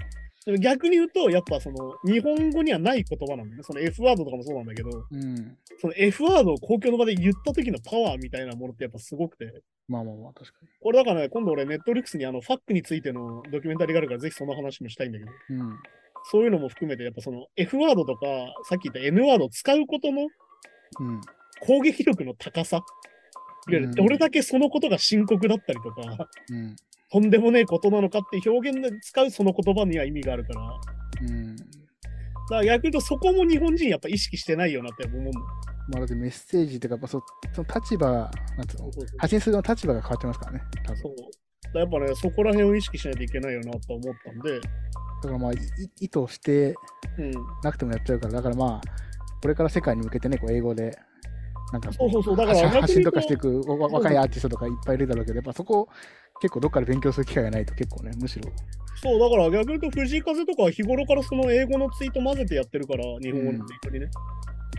[0.46, 3.62] でも逆に言うと、やっぱその日本語にはない言葉なんだよね。
[3.64, 5.58] その F ワードとかもそうなんだけど、うん。
[5.80, 9.52] その F ワードを公共の場で言った時のパワーみたいなものってやっぱすごくて。
[9.88, 15.60] まあまあまあ、確かこれだからね、今度俺ネットリックスにあのファックについてのドキュメンタリーがあるから、ぜひその話もしたいんだけど、に。
[15.60, 15.76] うん。
[16.30, 18.26] そういうのも含めて、やっぱその F ワードとか、
[18.68, 20.28] さっき言った N ワードを使うことの
[21.00, 21.20] うん。
[21.66, 22.76] 攻撃力の高さ。
[22.78, 22.84] いわ
[23.68, 26.76] ゆるうんどれだけそのことが深刻だったりとか、うん。
[27.10, 30.80] とんでもねえことなのかって表現で使うその言葉には意味があるから、だか
[31.22, 31.56] うん。
[32.50, 35.46] ら逆に言うとそこも日本人やっぱ意識してないよなって思うんだよ。
[35.88, 37.22] まあだってメッセージっていうか、やっぱそ
[37.54, 41.02] その立場、なんつうの、発信するの立場が変わってますからね、多分。
[41.02, 44.68] そうやっぱね、そこら辺を意識しないといけないよなと思ったんで、だ
[45.22, 45.56] からまあ、い
[46.00, 46.74] 意図して
[47.18, 47.32] うん。
[47.62, 48.80] なくてもやっちゃうから、だからまあ、
[49.42, 50.96] これから世界に向けてね、こう英語で、
[51.72, 55.88] なんかこそうそうそうだから発信とかしていく若いアーティストとかいっぱいいるだろうけど、やっぱそこ、
[56.40, 58.50] 結構どっかで勉強する機会がないと結構ね、むしろ。
[59.02, 64.10] そう、だから逆に言うと藤井風とかは日頃からその英語のツイート混ぜてやってるから、日本語のツイートにね。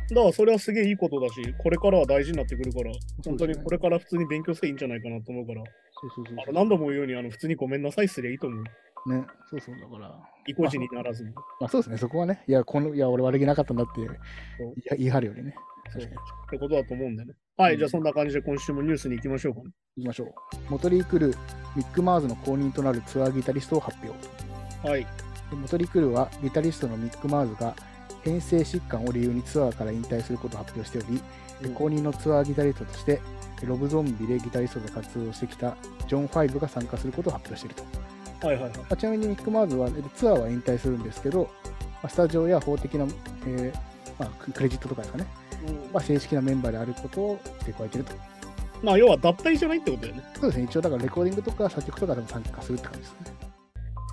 [0.09, 2.91] だからそれはすげえいいことだし、これからは大事になってくるから、
[3.25, 5.63] 本当にこれから普通に勉強していいんじゃないかなと思うから、
[5.99, 8.63] そうそうそうあの何度も言うようにあの普通にごめんなさいすりゃいいと思う。
[9.09, 11.31] ね、そうそう、だから、意固地にならずに。
[11.59, 15.55] まあそうですね、そこはね、いや、このいや俺悪気なかったんだって言い言い張るよりね。
[15.91, 16.03] そう。
[16.03, 16.07] っ
[16.49, 17.33] てことだと思うんでね。
[17.57, 19.71] はい、うんじゃあそんな感じで今週もニュースに行きましょうかね。
[19.97, 20.27] 行きましょう。
[20.69, 21.35] モトリークル、
[21.75, 24.87] ミック・マーズの後任となるツアーギタリストを発表。
[24.87, 25.01] はい。
[25.49, 27.75] でモトリークルはギタリストのミック・マーズが
[28.23, 31.21] 変性疾患を理由にツアーから引退することを発表しており、
[31.61, 33.21] で後任のツアーギタリストとして、
[33.65, 35.75] ロブゾンビでギタリストで活動してきた
[36.07, 37.75] ジョン・ファイブが参加することを発表している
[38.39, 38.47] と。
[38.47, 38.77] はいはいはい。
[38.77, 41.49] まあちなみにミック・マーズはえツアーは引退するんですけど、
[41.83, 43.05] まあスタジオや法的な、
[43.47, 43.79] えー
[44.19, 45.46] まあ、ククレジットとかですかね、うん
[45.93, 48.13] まあ、正式なメンバーであることを付け加えていると。
[48.83, 50.23] まあ要は脱退じゃないってことだよね。
[50.35, 53.17] そうですね、一応だからレコーディングとか作曲とかでも参加するって感じですね。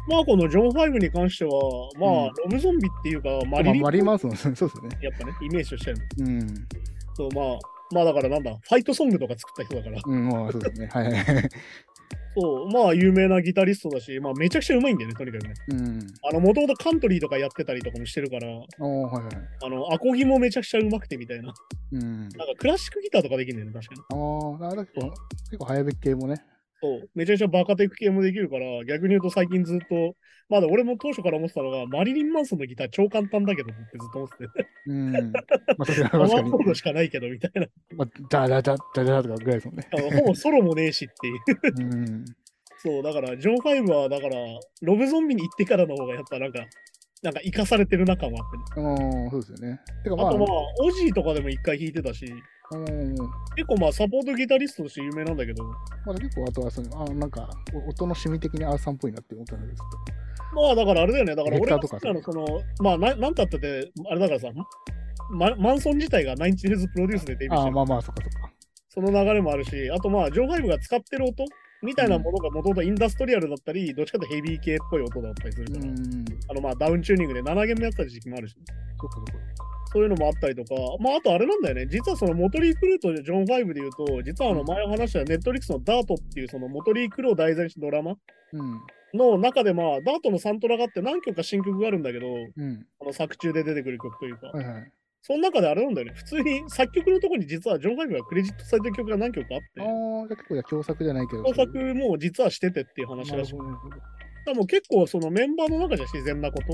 [0.09, 1.51] まあこのジョン・ファイブに関しては、
[1.99, 4.99] まあ、うんロブゾンビっていうか、マまあ、リリン、マリー・マンソン、そうですよね。
[5.03, 6.55] やっぱね、イメージとしてはねうん。
[7.15, 7.59] そう、まあ、
[7.91, 10.89] まあだからなんだ、ファイトソングとか作った人だから、うん、まあそうですね。
[10.93, 11.13] はい。
[12.37, 15.55] そう、まあ有名なギタリストだし、まあめちゃくちゃうまいんだよね、とにかくね。
[15.68, 15.99] うん。
[16.29, 19.35] あの、もともとカントリーとかやってたりとかもしてるから、はいはい。
[19.64, 21.53] あの、アコギもめちゃくちゃうまくてみたいな。
[21.92, 22.20] うん。
[22.20, 24.20] なんかクラシックギターとかできるんだよね、確かに。
[24.20, 25.11] ああ、結構、
[25.51, 26.37] 結構早べ系もね。
[26.85, 30.16] そう、めちゃくちゃバカテク系もできるから、逆に言うと最近ずっと、
[30.51, 35.12] まだ俺も当初から思ってたのが、マリリン・マンソンのギター超簡単だけどってずっと思ってて、うん。
[35.33, 35.40] ま
[35.79, 36.59] あ確かに、パワーコ。
[36.59, 37.66] ードしかないけどみたいな。
[37.97, 39.88] まあ、ダダダダダとかぐらいですもんね。
[39.90, 41.94] ほぼソロもねえしっていう。
[41.94, 42.25] うん。
[42.79, 44.37] そう、だから、ジョン・ファイブは、だから、
[44.83, 46.66] ロブゾンビに行ってからの方がやっぱなんか、
[47.25, 48.87] なんか生かされてる中もあってね。
[48.87, 49.81] ああ、そうですよね。
[50.05, 50.49] てかまあ、あとまあ、
[50.83, 53.15] オジーとかでも一回弾いてたし、うん
[53.57, 59.83] 結構まあ、サポートギタリストとして有名なんだけど、まあ、結構あとはその、あなんか、お音の趣味的にアーサンっぽいなって思ったんです
[60.55, 62.47] まあだからあれだよね、だから俺が好きなの、その、
[62.81, 64.49] まあな、なんたってて、あれだからさ、
[65.31, 67.55] ま、マンソン自体がナインチネルズプロデュースでデけど。
[67.55, 68.51] ああ、ビューしてるまあまあ、そっかそっか。
[68.91, 71.45] その流れもあるし、あとまあ、ジョン・ファイブが使ってる音
[71.85, 76.25] みたいなものがもともとインダストリアルだったり、どっちかというとヘビー系っぽい音だったりするから、うん。
[76.51, 78.57] あのまあダウンチューニングで7弦もやってた時期もあるし、
[79.01, 79.33] そっか
[79.92, 88.16] そういうのもあったりとか、まああとあれなんだよね、実はそのモトリー・クルーとジョン・ファイブで言うと、実はあの前話したネットリックスのダートっていうそのモトリー・クルーを題材にしたドラマ
[88.53, 88.81] うん。
[89.14, 92.87] の中でまあ、ダートのサントラがあって何曲か新曲があるんだけど、うん。
[93.01, 94.92] あの作中で出てくる曲というか、はいはい。
[95.27, 101.43] その中であれなんだよね、普通に作曲のとこに実はジョン・ファイブがクレジットされてる曲が何曲かあって、ああ、結構じゃあ共作じゃないけど。
[101.45, 103.53] 工作も実はしててっていう話ならしい。
[103.53, 103.97] るほどなるほど。
[103.97, 104.11] だか
[104.45, 106.67] らもう結構そのメンバーの中じゃ自然なこと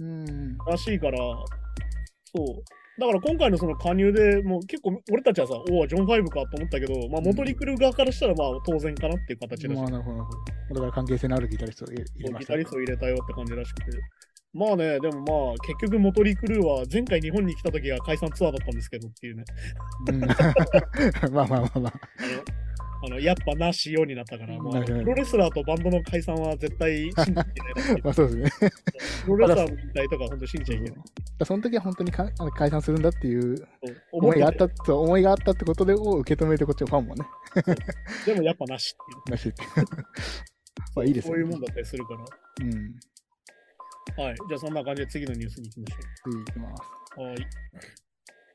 [0.00, 0.58] うん。
[0.66, 3.00] らしいから、そう。
[3.00, 9.80] だから今回のその加入でもう結構俺たちはさ、おお、ジョン・ファイブかと思ったけど、まあ元リクル側からしたらまあ当然かなっていう形らしい。
[9.80, 10.74] まあ、なるほど。
[10.74, 12.52] だから関係性のあるギタリストを入れ入れました。
[12.52, 13.98] ギタリストを入れたよって感じらしくて。
[14.54, 19.44] まあね、でもまあ結局元リクルーは前回日本に来た時が解散ツアーだったんですけどっていうね。
[20.08, 20.20] うん
[21.34, 21.92] まあまあまあまあ。
[23.06, 27.46] あの、やっぱなしようになったから、まあ、プロレスラーとバンドの解散は絶対信じていない
[28.02, 28.70] まあそうですね。
[29.26, 31.04] プロレスラーの引退とか本当信じちゃいけない。
[31.38, 33.68] だその時は本当にか解散するんだっていう
[34.12, 37.26] 思いがあったと思いがあったってことでを受け止めてこっちのファンもね、
[38.24, 39.36] でもやっぱなしっていう。
[39.36, 39.86] なしっていう。
[40.96, 41.42] まあいいですよね。
[41.42, 42.20] そういうもんだったりするから。
[42.20, 42.94] うん。
[44.16, 44.34] はい。
[44.48, 46.82] じゃあそんな感じで次のニュースに行きまし次いきます。
[47.18, 47.26] ょう。
[47.26, 47.36] はい。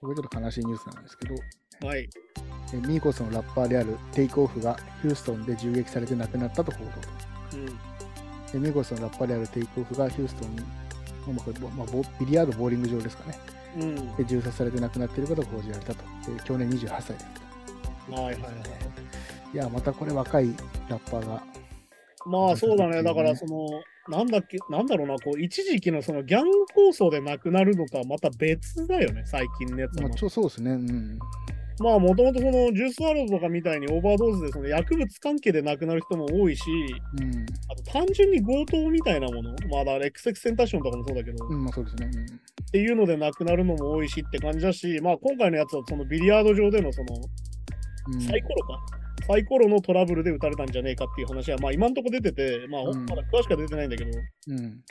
[0.02, 2.10] これちょっと悲しいニュースなんですけど、はい。
[2.74, 6.92] えミーコスのラッパーであるテイクオフがヒューストンで銃撃されて亡くなったと報道。
[7.54, 7.80] うん。
[8.56, 10.56] えミーコスのラッパーであるテイクオフがヒューストン、
[11.34, 13.40] まあこれまあ、ボビリヤード、ボーリング場ですかね。
[13.78, 14.16] うん。
[14.16, 16.04] で銃殺されて亡くなっていることが報じられたと。
[16.04, 17.26] で去年28歳です
[18.08, 18.14] と。
[18.14, 18.44] はいはいはい。
[19.54, 20.48] いや、またこれ若い
[20.88, 21.44] ラッパーが。
[22.26, 23.02] まあそうだね。
[23.02, 23.68] だからその、
[24.10, 30.12] なんだっけ、なんだろうな、こう、一時期のそのギャング構想で亡くなるのとはまた別だよね、最近のやつはまあ、。
[30.12, 30.72] ちょそうですね。
[30.72, 31.20] うん。
[31.82, 36.64] まあもともとそのジュースワールドとかみたいにオーバードーズでその薬物関係で亡くなる人も多いし、
[37.22, 37.46] うん。
[37.72, 42.08] あと単純に強盗みたいなもの、まあだからエクセンタションとかもそうだけど、うん、まあそうですね。
[42.08, 48.16] っていうので亡くなるのも多いしって感じだし、まあ今回のやつはそのビリヤード場でのそのうん。
[48.16, 48.80] うんサイコロか、
[49.30, 54.12] サイコロのトラブルで撃たれたんじゃねえかっていう話は、まあ今んとこ出てて、まあうんまだ詳しくは出てないんだけど、
[54.48, 54.82] うん。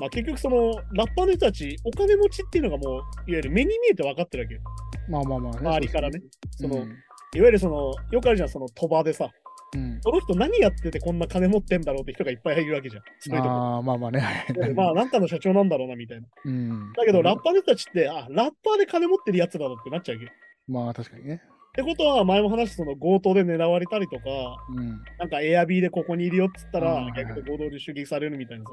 [0.00, 4.60] まあ結局そのラッパーの人たち、お金持ちっていうのがもう、いわゆる目に見えて分かってるわけよ。
[5.08, 5.58] まあまあまあ、ね。
[5.60, 6.20] 周りからね。
[6.50, 6.92] その、うん
[7.36, 9.28] いわゆるその、よくあるじゃん、その賭場でさ、
[9.74, 10.00] うん。
[10.04, 13.02] この人何やっててこんな金持ってんだろうって人がいっぱいいるわけじゃん。
[13.18, 14.46] そういうとこああ、まあまあね。
[14.76, 16.28] まあ、なんかの社長なんだろうなみたいな。
[16.44, 16.92] うん。
[16.92, 20.32] だけど、ラッパーの人たちって、あ、ラッパーで金持ってるやつだろうってなっちゃうわけど。
[20.68, 21.42] まあ確かにね。
[21.74, 25.02] ってことは、前も話したその強盗で狙われたりとか、うん。
[25.18, 28.70] なんかエアビーでここにいるよっつったらうん、逆に合同で襲撃されるみたいなさ。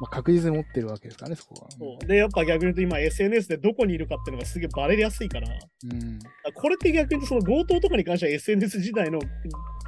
[0.00, 1.70] まあ確実に持ってるわけですからね、そこは。
[1.70, 6.18] そうで、やっぱ逆に言うと今 SNS でどこにいるかっていうのがすげえバレやすいから、うん。
[6.18, 9.28] らこれって逆にその強盗とかに関しては SNS 時代のいわ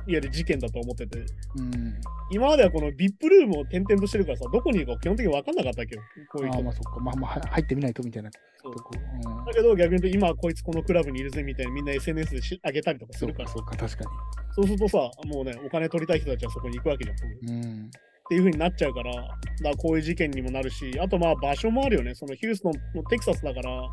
[0.06, 2.00] ゆる事件だと思ってて、うん。
[2.30, 6.02] 今まではこの VIP ルームを転々としてるからさ、どこにいるか基本的に分かんなかったわけよ。
[6.30, 7.00] こういう人ああ、まあそっか。
[7.00, 8.30] まあまあは入ってみないとみたいな
[8.62, 8.72] そう。
[8.72, 14.10] うんだけど逆に言うと今はこいつこのクラブにいるぜみたいにみんな SNS でし上げたりとかするから、そうか、そうか、確か
[14.54, 17.50] そうするとさ、もうね、お金取りたい人たちはそこに行くわけじゃん。
[17.50, 17.90] うん。
[18.28, 22.14] ていう風になっちゃうから、だからこういう事件にもなるし、あとまあ場所もあるよね。
[22.14, 23.90] そのヒューストンのテキサスだから、うん。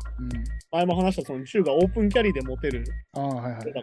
[0.70, 3.60] 前も話したその銃がオープンキャリーで持てるああ、はいはい。
[3.60, 3.82] だから、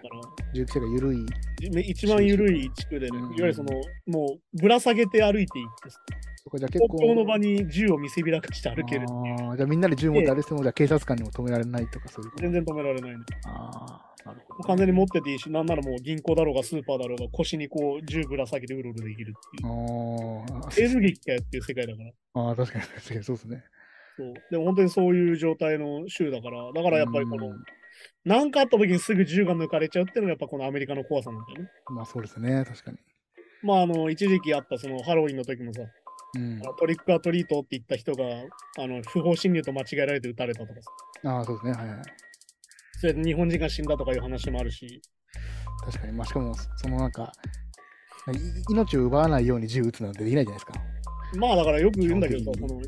[0.54, 1.26] 銃規制が緩い。
[1.72, 3.72] ね一番緩い地区でね、うんいわゆるその、
[4.08, 5.90] もうぶら下げて歩いていって、
[6.44, 7.16] そこじゃあ結構。
[7.16, 9.06] の場に銃を見せびらかして歩ける。
[9.10, 12.44] ああ、じゃあみんなで銃持って歩いても、じゃあ警察官にも止められないとかそういうこと？
[12.44, 13.18] 全然止められないね。
[13.46, 14.64] ああ、なるほど。
[14.68, 19.72] 完全に持ってていいし、なんならもう銀行だろうがスーパーだろうが腰にこう銃ぶら下げてうろうろできるっていう。
[20.64, 22.42] ああ、映像劇かよっていう世界だから。
[22.44, 23.64] ああ、確かに、確かにそうですね。
[24.18, 24.34] そう。
[24.52, 27.64] でも本当にそういう状態の州だから、だからやっぱりこのうん、
[28.26, 31.70] なんかあった時にすぐ銃が抜かれちゃうっていうのがやっぱこのアメリカの怖さなんだよね。
[31.90, 32.98] まあそうですね、確かに。
[33.62, 35.82] まああの、一時期あったそのハロウィンの時もさ、
[36.36, 38.24] うんトリックアトリートって言った人が、
[38.78, 40.92] あの、不法侵入と間違えられて撃たれたとかさ、
[41.32, 41.98] ああ、そうですね、はいはい。
[43.00, 45.02] それで日本人が死んだとかいう話もあるし、
[45.86, 46.14] 確かに。
[46.14, 47.32] まあしかも、そのなんか、
[48.32, 50.74] い命を奪わないように銃撃つなんてできないじゃないですか。
[51.38, 52.80] まあだからよく言うんだけどさ、の、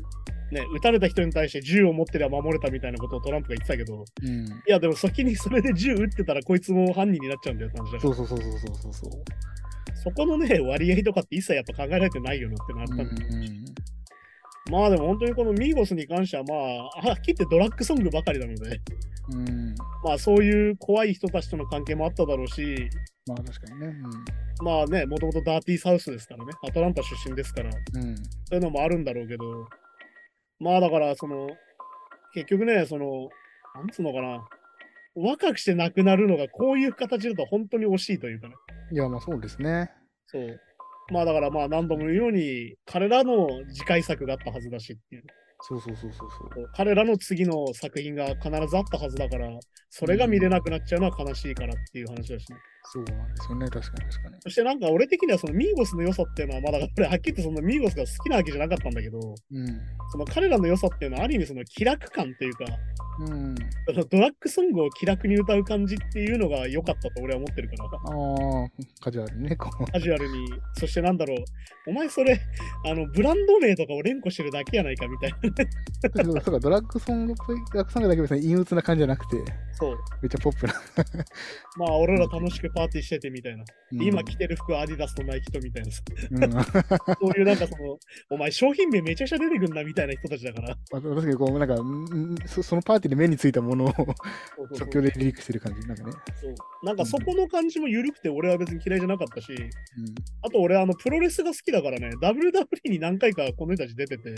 [0.52, 4.46] ね、撃たれた人に対して銃を持ってりゃ守れたみたいなことをトランプが言ってたけど、うん。
[4.46, 9.10] いやでも先にそれで銃撃ってたらこいつも犯人になっちゃうんだよって話だそうそうそうそうそうそう
[10.02, 13.62] そこのね、割合とかって一切やっぱ考えられてないよねってなったんだようん
[14.70, 18.80] まあでも本当にこのミーゴスに関してはまあ、はっきり言ってドラッグソングばかりなので、
[19.32, 19.48] うん。
[19.48, 19.74] うん。
[20.04, 22.88] まあそういう怖い人たちとの関係もあっただろうし、
[23.26, 23.94] まあ確かにね。
[24.62, 28.02] まあね、もともとダーティーサウスですからね、アトランタ出身ですから、うん。
[28.02, 28.16] うん。
[28.16, 29.66] そういうのもあるんだろうけど、
[30.60, 31.48] まあだからその、
[32.34, 33.30] 結局ね、その、
[33.74, 34.48] なんつうのかな、
[35.14, 38.54] 若くして亡くなるのがこういう形だと本当に惜しいというかね。
[38.92, 39.90] いや、まあそうですね。
[40.26, 40.60] そう。
[41.10, 45.24] まあだからまあ何度も言うように、彼らの次回作があったはずだしっていう。
[45.60, 46.70] そうそうそうそうそう。
[46.74, 49.48] 彼らの次の作品が必ずあったはずだから、
[49.88, 52.58] それが見れなくなっちゃうのは悲しいからっていう話だしね。
[52.84, 53.68] そうなんですよね。
[53.68, 54.36] 確かに確かに。
[54.40, 59.80] そしてなんか俺的にはそのミーゴスの良さっていうのは、まあだから俺はっきり言ってそのミーゴスが好きなわけじゃなかったんだけど、うん。
[60.10, 62.64] その彼らの良さっていうのはある意味その気楽感というか、
[63.20, 63.54] うん。
[63.86, 68.68] そのドラッグソングを気楽に歌う感じっていうのが良かったと俺は思ってるから、ああ、
[69.00, 69.56] カジュアルにね。
[69.56, 70.52] こうカジュアルに。
[70.74, 71.38] そしてなんだろう、
[71.88, 72.40] お前それ、
[72.84, 75.36] あの、ブランド名とかを連呼してるだけやないかみたいな。
[76.40, 79.36] そうか、ドラッグソングドラッグソングだけ別に陰鬱な感じじゃなくて、
[79.74, 79.98] そう。
[80.20, 80.74] めっちゃポップな。
[81.78, 83.64] まあ俺ら楽しくパーティーしててみたいな。
[83.92, 84.02] うん。
[84.02, 85.90] 今着てる服はアディダスとナイキとみたいな。
[85.92, 87.98] そういうなんかその、
[88.30, 90.68] お前商品名めちゃくちゃ出てくんなみたいな人たちだから。
[90.90, 93.92] まあ確かにこう、なんか、うんそそのパーティーで目についたものを
[94.74, 96.12] 即興でリリークしてる感じ、なんかね。
[96.40, 96.54] そう。
[96.84, 99.68] なんかそこの感じも緩くて俺は別に嫌いじゃなかったし、うん。
[100.42, 104.34] あと俺あのプロレスが好きだからね、WWE に何回かこの人たち出てて、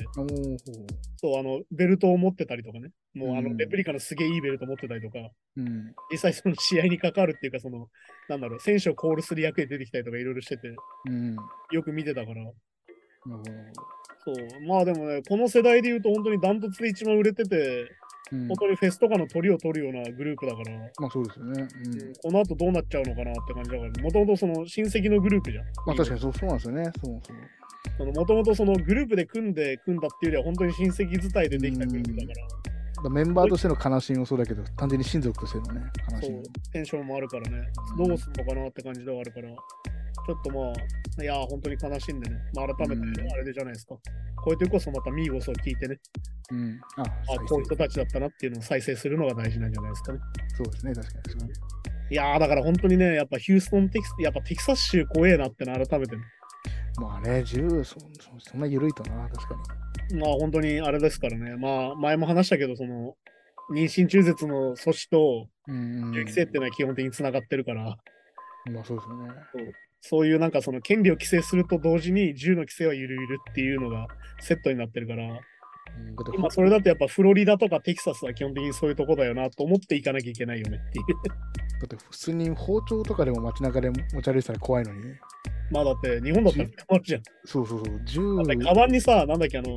[1.16, 5.18] そうあのベルトを持ってたりとかね、もうあうんのレプリカのすげえいいベルト持ってたりとか、
[5.56, 5.94] うん。
[6.10, 7.88] 実際その試合に関わるっていうかその、
[8.28, 10.68] なんだろう、選手をコールする役で出てきたりとかいろいろしてて、
[11.08, 11.36] うん。
[11.70, 12.42] よく見てたから、
[14.24, 17.82] そう、まあでもね、この世代で言うと本当にダントツで一番売れてて、
[18.32, 21.68] うん本当にフェスとかの鳥を取るようなグループだから、まあそうですよね。
[21.84, 22.12] うん。
[22.22, 25.64] この後どうなっちゃうのかなって感じだから、もともとその親戚のグループじゃん。
[25.86, 26.84] まあ確かにそうそうなんですよね。
[27.04, 27.34] そうそ
[28.04, 28.12] う。
[28.12, 32.74] もともとそのグループで組んで組んだっていうよりは本当に親戚伝いでできたグループだから
[33.10, 37.66] メンバーとしての悲しみもそうだけど、単純に親族としてのね、悲しみそう。、テンションもあるからね、
[37.98, 43.94] どうすんのかなって感じではあるから、ちょっとまあ、いやー、本当に悲しんでね、まあ、改めてうんあれでじゃないですか。
[43.94, 44.00] こ
[44.48, 45.98] ういう時こそまたミーゴスを聞いてね、
[46.50, 46.80] うん。
[46.96, 50.18] あ、あ再こういう人生たちだったなっていうのを再生するのが大事なんじゃないですかね。
[50.56, 51.52] そうですね、確かに。
[52.10, 56.22] いやー、だから本当にね、やっぱヒューストンテキス、やっぱテキサス州怖えなっての改めてね、
[57.00, 58.00] まあね、銃、そそ
[58.38, 59.83] そんな緩いとな、確かに。
[60.14, 63.16] まあ本当にあれですからね、まあ前も話したけど、その、
[63.72, 66.12] 妊娠中絶の阻止とうん。
[66.12, 67.96] 銃規制っていうのは基本的につながってるから、
[68.70, 69.72] まあそうですよね。
[70.00, 74.06] そういうなんかその権利を規制すると同時に銃の規制はゆるゆるっていうのが
[74.40, 75.40] セットになってるから、
[76.36, 81.06] 今それだとやっぱフロリダとかテキサスは基本的にそういうとこだよなと思っていかなきゃいけないよねっていう。
[81.26, 85.00] だって普通に包丁とかでも街中で持ち歩いてたら怖いのに。
[85.74, 87.22] まあだって日本だったら捕まるじゃん。
[87.44, 89.76] そうそうそう、銃だってカバンにさ、なんだっけあの、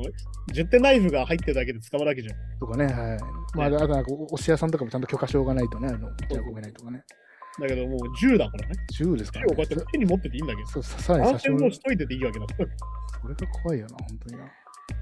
[0.54, 2.58] 10点ナイフが入ってるだけで捕まるわけじゃん。
[2.60, 3.18] とかね、はい。
[3.56, 7.02] まあ、あとなんかおお寿司屋さんとかもちゃんと許可証がないとね、あの持ち運べないとかね。
[7.60, 8.74] だけどもう銃だからね。
[8.96, 9.66] 銃ですか銃をこらね。
[9.70, 10.68] うやって手に持ってていいんだけど。
[10.68, 12.68] そうささらに安写真全もしといてていいわけだから。
[13.20, 14.44] それが怖いよな、本当にな。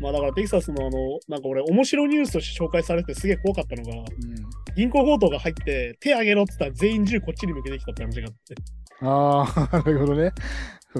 [0.00, 4.04] まあだからテキサスのあの、なんか俺面白ニュースとして紹介されてすげえ怖かったのが、うん。
[4.74, 8.54] 銀行強盗が入って手上げろって言ったら全員銃こっちに向けてきたって話があって。
[9.02, 10.32] ああ、 なるほどね。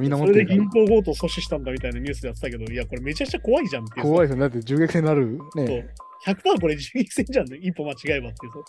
[0.00, 4.00] みんな持そってるかられで銀行強盗阻止したんだみたいなニュースでやってたけど、いや、これめちゃくちゃ怖いじゃんって。
[4.00, 4.40] 怖いですよね。
[4.40, 5.38] だって銃撃戦になるね。
[5.56, 5.90] そう
[6.26, 7.59] 100%これ銃撃戦じゃんね。
[7.59, 8.61] 一歩間違えばっていうさ。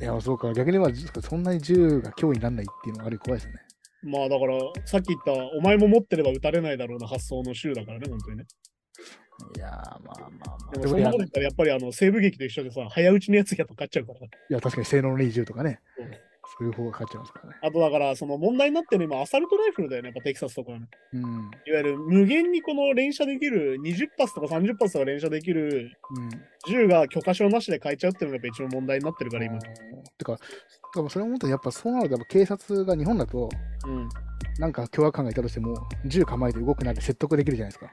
[0.00, 0.52] いや、そうか。
[0.52, 3.60] 逆にまあ、そんなに銃が脅威にならないっていうのがある意味怖いですよね。
[4.04, 8.44] まあだから、さっき言った、お前も持ってれば撃たれないだろうな発想の州だからね、本当にね。
[9.56, 10.78] いやー、まあまあまあ。
[10.78, 14.18] でもそんなこと言ったら、やっぱりあの西部劇と一緒でさ、早打ちのやつやっぱ勝っちゃうから。
[14.20, 17.56] いや、確かに性能のいい銃とかね、うんそういう方が勝っちゃいますからね。
[17.62, 20.86] あとだから、その問題になってるの今、アサルトライフルだよね、やっぱテキサスとかはね。
[21.12, 21.22] うん。
[21.66, 26.30] いわゆる無限にこの連射できる、20発とか30発とか連射できるうん。
[26.68, 29.58] 銃が許可証なしで買えちゃうっていうのがやっぱ一番問題になってるから、今。
[29.58, 30.38] てか、
[30.94, 33.48] でもそれを思ったら、やっぱそうなると、やっぱ警察が日本だと、
[33.86, 34.08] うん。
[34.58, 35.74] なんか凶悪犯がいたとしても、
[36.06, 37.90] 銃構えて動くなんて説得できるじゃないですか。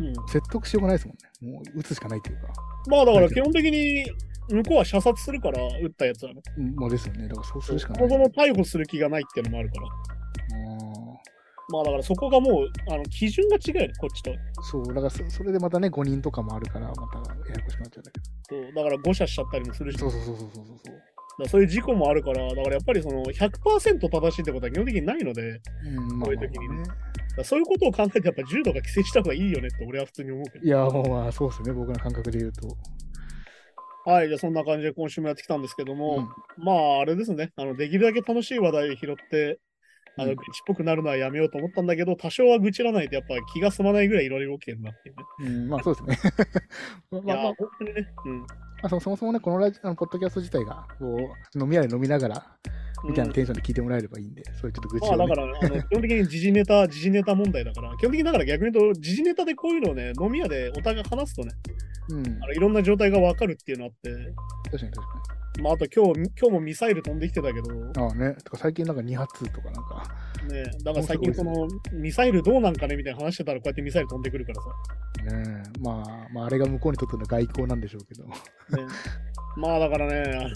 [0.00, 1.52] うん、説得しようがないですもんね。
[1.54, 2.48] もう撃つしかないというか。
[2.88, 4.04] まあだから基本的に
[4.50, 6.40] 向こうは射殺するから、撃ったやつはね。
[6.56, 7.28] うん、もうですよね。
[7.28, 8.08] だからそうするしかない。
[8.08, 9.88] そもそも逮捕する気がないっていうのもあるから。
[11.70, 14.32] まあだからそこがもう、あの基準が違うよね、こっちと。
[14.62, 21.42] そう、だからそそれでまたね、5人とかもあるから、またややこしくなっちゃうんだけそうだから誤射しちゃったりもするし、そうそうそうそうそうそう。
[21.42, 26.84] らそういう事故もあるから、だからやっぱりその100%正しいってことは基本的にないので、うん、まあまあまあこういう時にねね。
[27.38, 30.64] らそういうことを考えてやっぱ銃とか規制した方がいいよねって俺は普通に思うけど。
[30.64, 32.76] いや、もうまあそうですね、僕の感覚で言うと。
[34.04, 36.28] はい、じゃあそんな感じで今週もやってきたんですけども、
[36.58, 39.60] うんまああれですね、あのできるだけ楽しい話題を拾って、
[40.16, 45.24] あのうん愚痴っぽくなるのはやめようと思ったんだけど、多少は愚痴らないとやっぱ気が済まないぐらいいろいろ起きてるなっていうね。
[45.40, 46.32] うん、まあそうですね。
[47.10, 48.08] まあまあ本当にね。
[48.24, 48.46] うん。
[48.82, 52.46] まあ、そもそもそもね、このラジあのポッドキャスト自体が、こう、飲み屋で飲みながら、
[53.04, 55.16] みたいなテンションで聞いてもらえればいいんで、そういうちょっと愚痴を、ね。
[55.16, 61.52] まあだから、あの基本的に時事ネタ、時事ネタ問題だから、基本的にだから逆に言うと、時事ネタでこういうのをね、飲み屋でお互い話すとね、
[62.10, 64.10] うん、あのいろんな状態がわかるっていうのあって、
[64.70, 67.70] 確かに確かまああと今日、今日もミサイル飛んできてたけど。
[68.00, 70.04] ああね、とか最近なんか2発とかなんか、
[70.84, 74.68] だから最近そのミサイルどうなんかねみたいな話してたらこうやってミサイル飛んでくるからさ。
[75.36, 78.24] ねえ、まあ、まあ、あれが向こうにとっての外交なんでしょうけど。
[78.24, 78.32] ね、
[79.56, 80.52] まあだからね、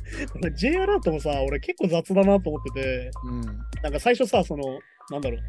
[0.56, 3.40] J アラートもさ、俺結構雑だなと思ってて、うん。
[3.82, 4.62] なんか最初さ、その、
[5.10, 5.40] なんだろう、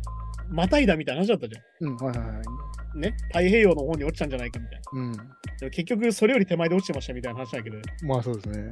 [0.49, 2.97] またいだみたいな話だったじゃうん、はいはいはい。
[2.97, 3.01] ん。
[3.01, 5.01] ね、太平洋の方に落ちたんじゃないかみたいな。
[5.01, 5.11] うん。
[5.13, 5.19] で
[5.65, 8.71] も結局それより手前で落ちてましたみたいな話だけど、まあそうですね。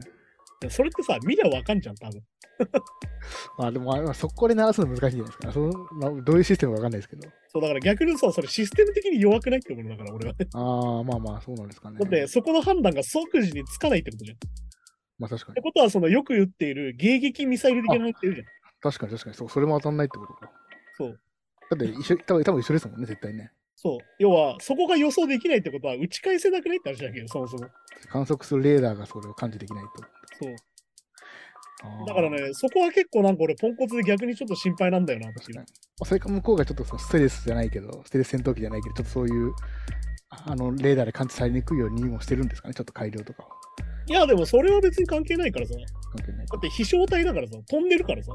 [0.70, 2.22] それってさ、見りゃわかんじゃん、多分。
[3.58, 5.52] まあでも、まあ、そこで鳴らすの難しいじゃないですか。
[5.52, 7.28] そのまあ、どういうシステムかわかんないですけど。
[7.48, 10.48] そうだから逆にさ、それシステム的に弱くないってことだから、俺はね。
[10.54, 12.00] ああ、まあまあ、そうなんですかね。
[12.00, 14.38] だって、そこの判断が即時につかないってことじゃん。
[14.38, 14.40] っ
[15.20, 15.56] まあ確かに。
[15.56, 18.48] てことは、そのよく言っている迎撃ミサイル的な話って言うじゃん。
[18.82, 19.36] 確かに確かに。
[19.36, 20.52] そう、それも当たんないってことか。
[20.98, 21.20] そう。
[21.72, 23.52] だって一緒、多分多分一緒ですもんね、絶対ね。
[23.76, 24.00] そう。
[24.20, 27.68] 要は、そこが予想できないってことは、打ち返せなくないって話だけど、そもそも。
[28.10, 30.04] 観測するレーダーがそれを感知できないと。
[30.40, 30.56] そう。
[32.08, 35.66] だからね、そこは結構なんか俺、ポンコツで逆にちょっと心配なんだよなっていう確かに。。
[35.66, 35.66] ま
[36.02, 39.54] あ、それか向こうがちょっとそのステレスじゃないけど、ステレス戦闘機じゃないけど、ちょっとそういう、
[40.30, 43.50] あの、レーダーで感知されにくいようにもしてるんですかね、ちょっと改良とかは。
[44.08, 45.74] いや、でもそれは別に関係ないからさ。
[45.74, 45.80] だ
[46.18, 48.32] 関係ないかって飛翔体だからさ、飛んでるからさ。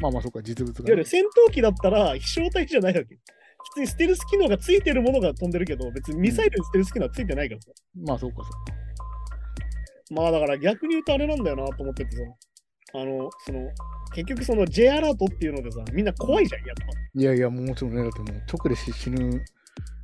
[0.00, 3.14] まあまあ、そうか、実物がね、いわゆる戦闘機だったら飛翔体じゃないわけ。
[3.14, 7.70] 普通にステルス機能がついてるものが飛んでるけど、別にミサイルにステルス機能はついてないからさ。
[8.06, 8.84] まあ、そうか、そうか。
[10.10, 12.22] まあだから逆に言うとあれなんだよなと思っててさ。
[12.96, 13.68] あの、その、
[14.14, 17.20] 結局その J アラートっていうのでさ、みんな怖いじゃん、やっぱ。
[17.20, 19.44] いやいや、もちろんね、だってもう直で死死ぬ、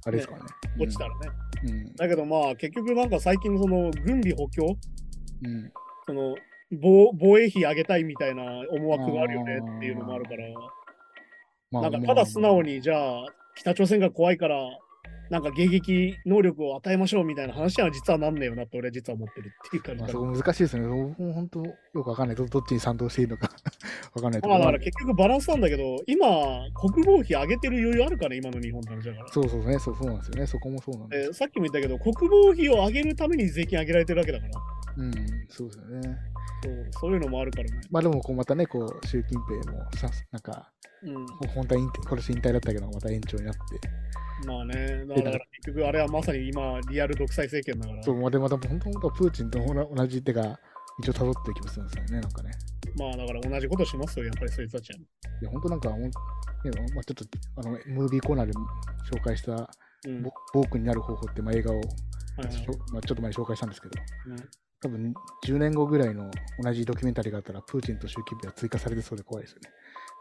[0.05, 0.47] あれですからね。
[0.79, 1.31] 落ちたらね。
[1.65, 1.95] うん。
[1.95, 4.77] だけどまあ結局なんか最近その軍備補強、
[5.45, 5.73] うん。
[6.07, 6.35] その
[6.73, 10.45] 防防衛費上げたいみたいな思惑があるよねっていうのもあるから、
[11.71, 13.27] まなんかただ素直にじゃあ
[13.57, 14.57] 北朝鮮が怖いから、
[15.31, 20.89] なんか迎撃能力を与えましょうみたいな話は実はなんねえよなって俺は実は思ってるっていう感じまあ、だそこ難しいですね。
[20.89, 22.37] 僕も本当よくわかんない。
[22.37, 23.49] どどっちに賛同していいのか
[24.15, 26.27] わかんないまあだから結局バランスなんだけど、今、
[26.75, 29.29] 国防費上げてる余裕あるから、今の日本って話だから。
[29.29, 30.47] そうそうね、そうそうなんですよね。
[30.47, 31.29] そこもそうなんです。
[31.29, 34.53] でさっきも言ったけど、国防費を上げるために税金上げられてるわけだから、
[34.97, 35.13] うん、
[35.49, 36.19] そうですよね。
[36.63, 37.81] そうそういうのもあるからね。
[37.91, 40.73] まあでも、こうまたね、こう、習近平もさ、なんか、
[41.03, 43.61] うん、本当は今年引退だったけど、また延長になって、
[44.47, 45.33] まあね、だから
[45.63, 50.59] 結局あれはまさに今、リアル独裁政権だから、そう、まあでまた本当本当はプーチンと同じ手が
[50.99, 52.51] 一応辿っていきまするんですよね、なんかね。
[52.99, 54.99] まあだから同じことしますよ、やっぱりそいつたちは。
[54.99, 57.25] いや、本当なんか、まあ、ちょっと
[57.57, 58.53] あのムービーコーナーで
[59.11, 59.71] 紹介した、
[60.07, 60.23] うん。
[60.23, 61.87] ぼ暴君になる方法って、まあ、映画を、はい
[62.93, 63.93] まあ、ちょっと前に紹介したんですけど、
[64.27, 64.37] うん。
[64.83, 65.15] 多分
[65.47, 66.31] 10年後ぐらいの
[66.63, 69.71] 同じドキュメンタリーがあったら、プーチンと習近平は追加されてそうで怖いですよね。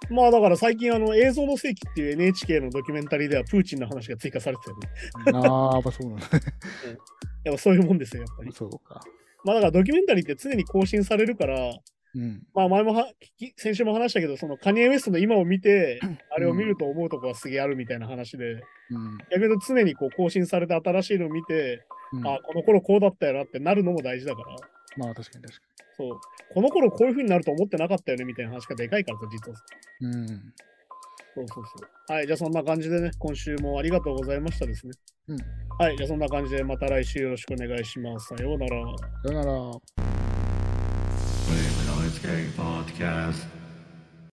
[0.09, 5.47] まあだから最近あの映像の世紀っていう NHK のドキュメンタリーではプーチンの話が追加されてたよね。
[5.47, 6.25] ああ、やっぱそうなんだ。
[7.43, 8.51] やっぱそういうもんですよ、やっぱり。
[8.51, 9.01] そうか。
[9.43, 11.77] まあだからドキュメンタリーって常に更新されるから、
[12.15, 12.41] うん。
[12.53, 13.11] まあ前もは
[13.57, 15.99] 先週も話したけど、そのカニエ・ウエストの今を見て、
[16.35, 19.17] あれを見ると思うとこがすげえあるみたいな話で、うん。
[19.31, 24.55] 逆に常にこう更新されて新しいのを見て、うん、あ、この頃こうだったよなってなるのも大事だから。
[24.97, 25.61] まあ確かに確か
[25.97, 26.19] そう。
[26.53, 29.57] この頃こういう風になると思ってなかったよねみたいな話がでかいからさ、実は。
[30.01, 30.27] うん。
[31.35, 32.13] そうそうそう。
[32.13, 34.93] はい、じゃあそんな感じでね、今週もありがとうございましたですね。
[35.27, 35.37] うん。
[35.77, 38.35] はい、じゃあそんな感じでまた来週よろしくお願いします。
[38.35, 38.97] さようなら。
[39.23, 39.51] さよなら。
[41.49, 43.58] Wave Noise Gang Podcast.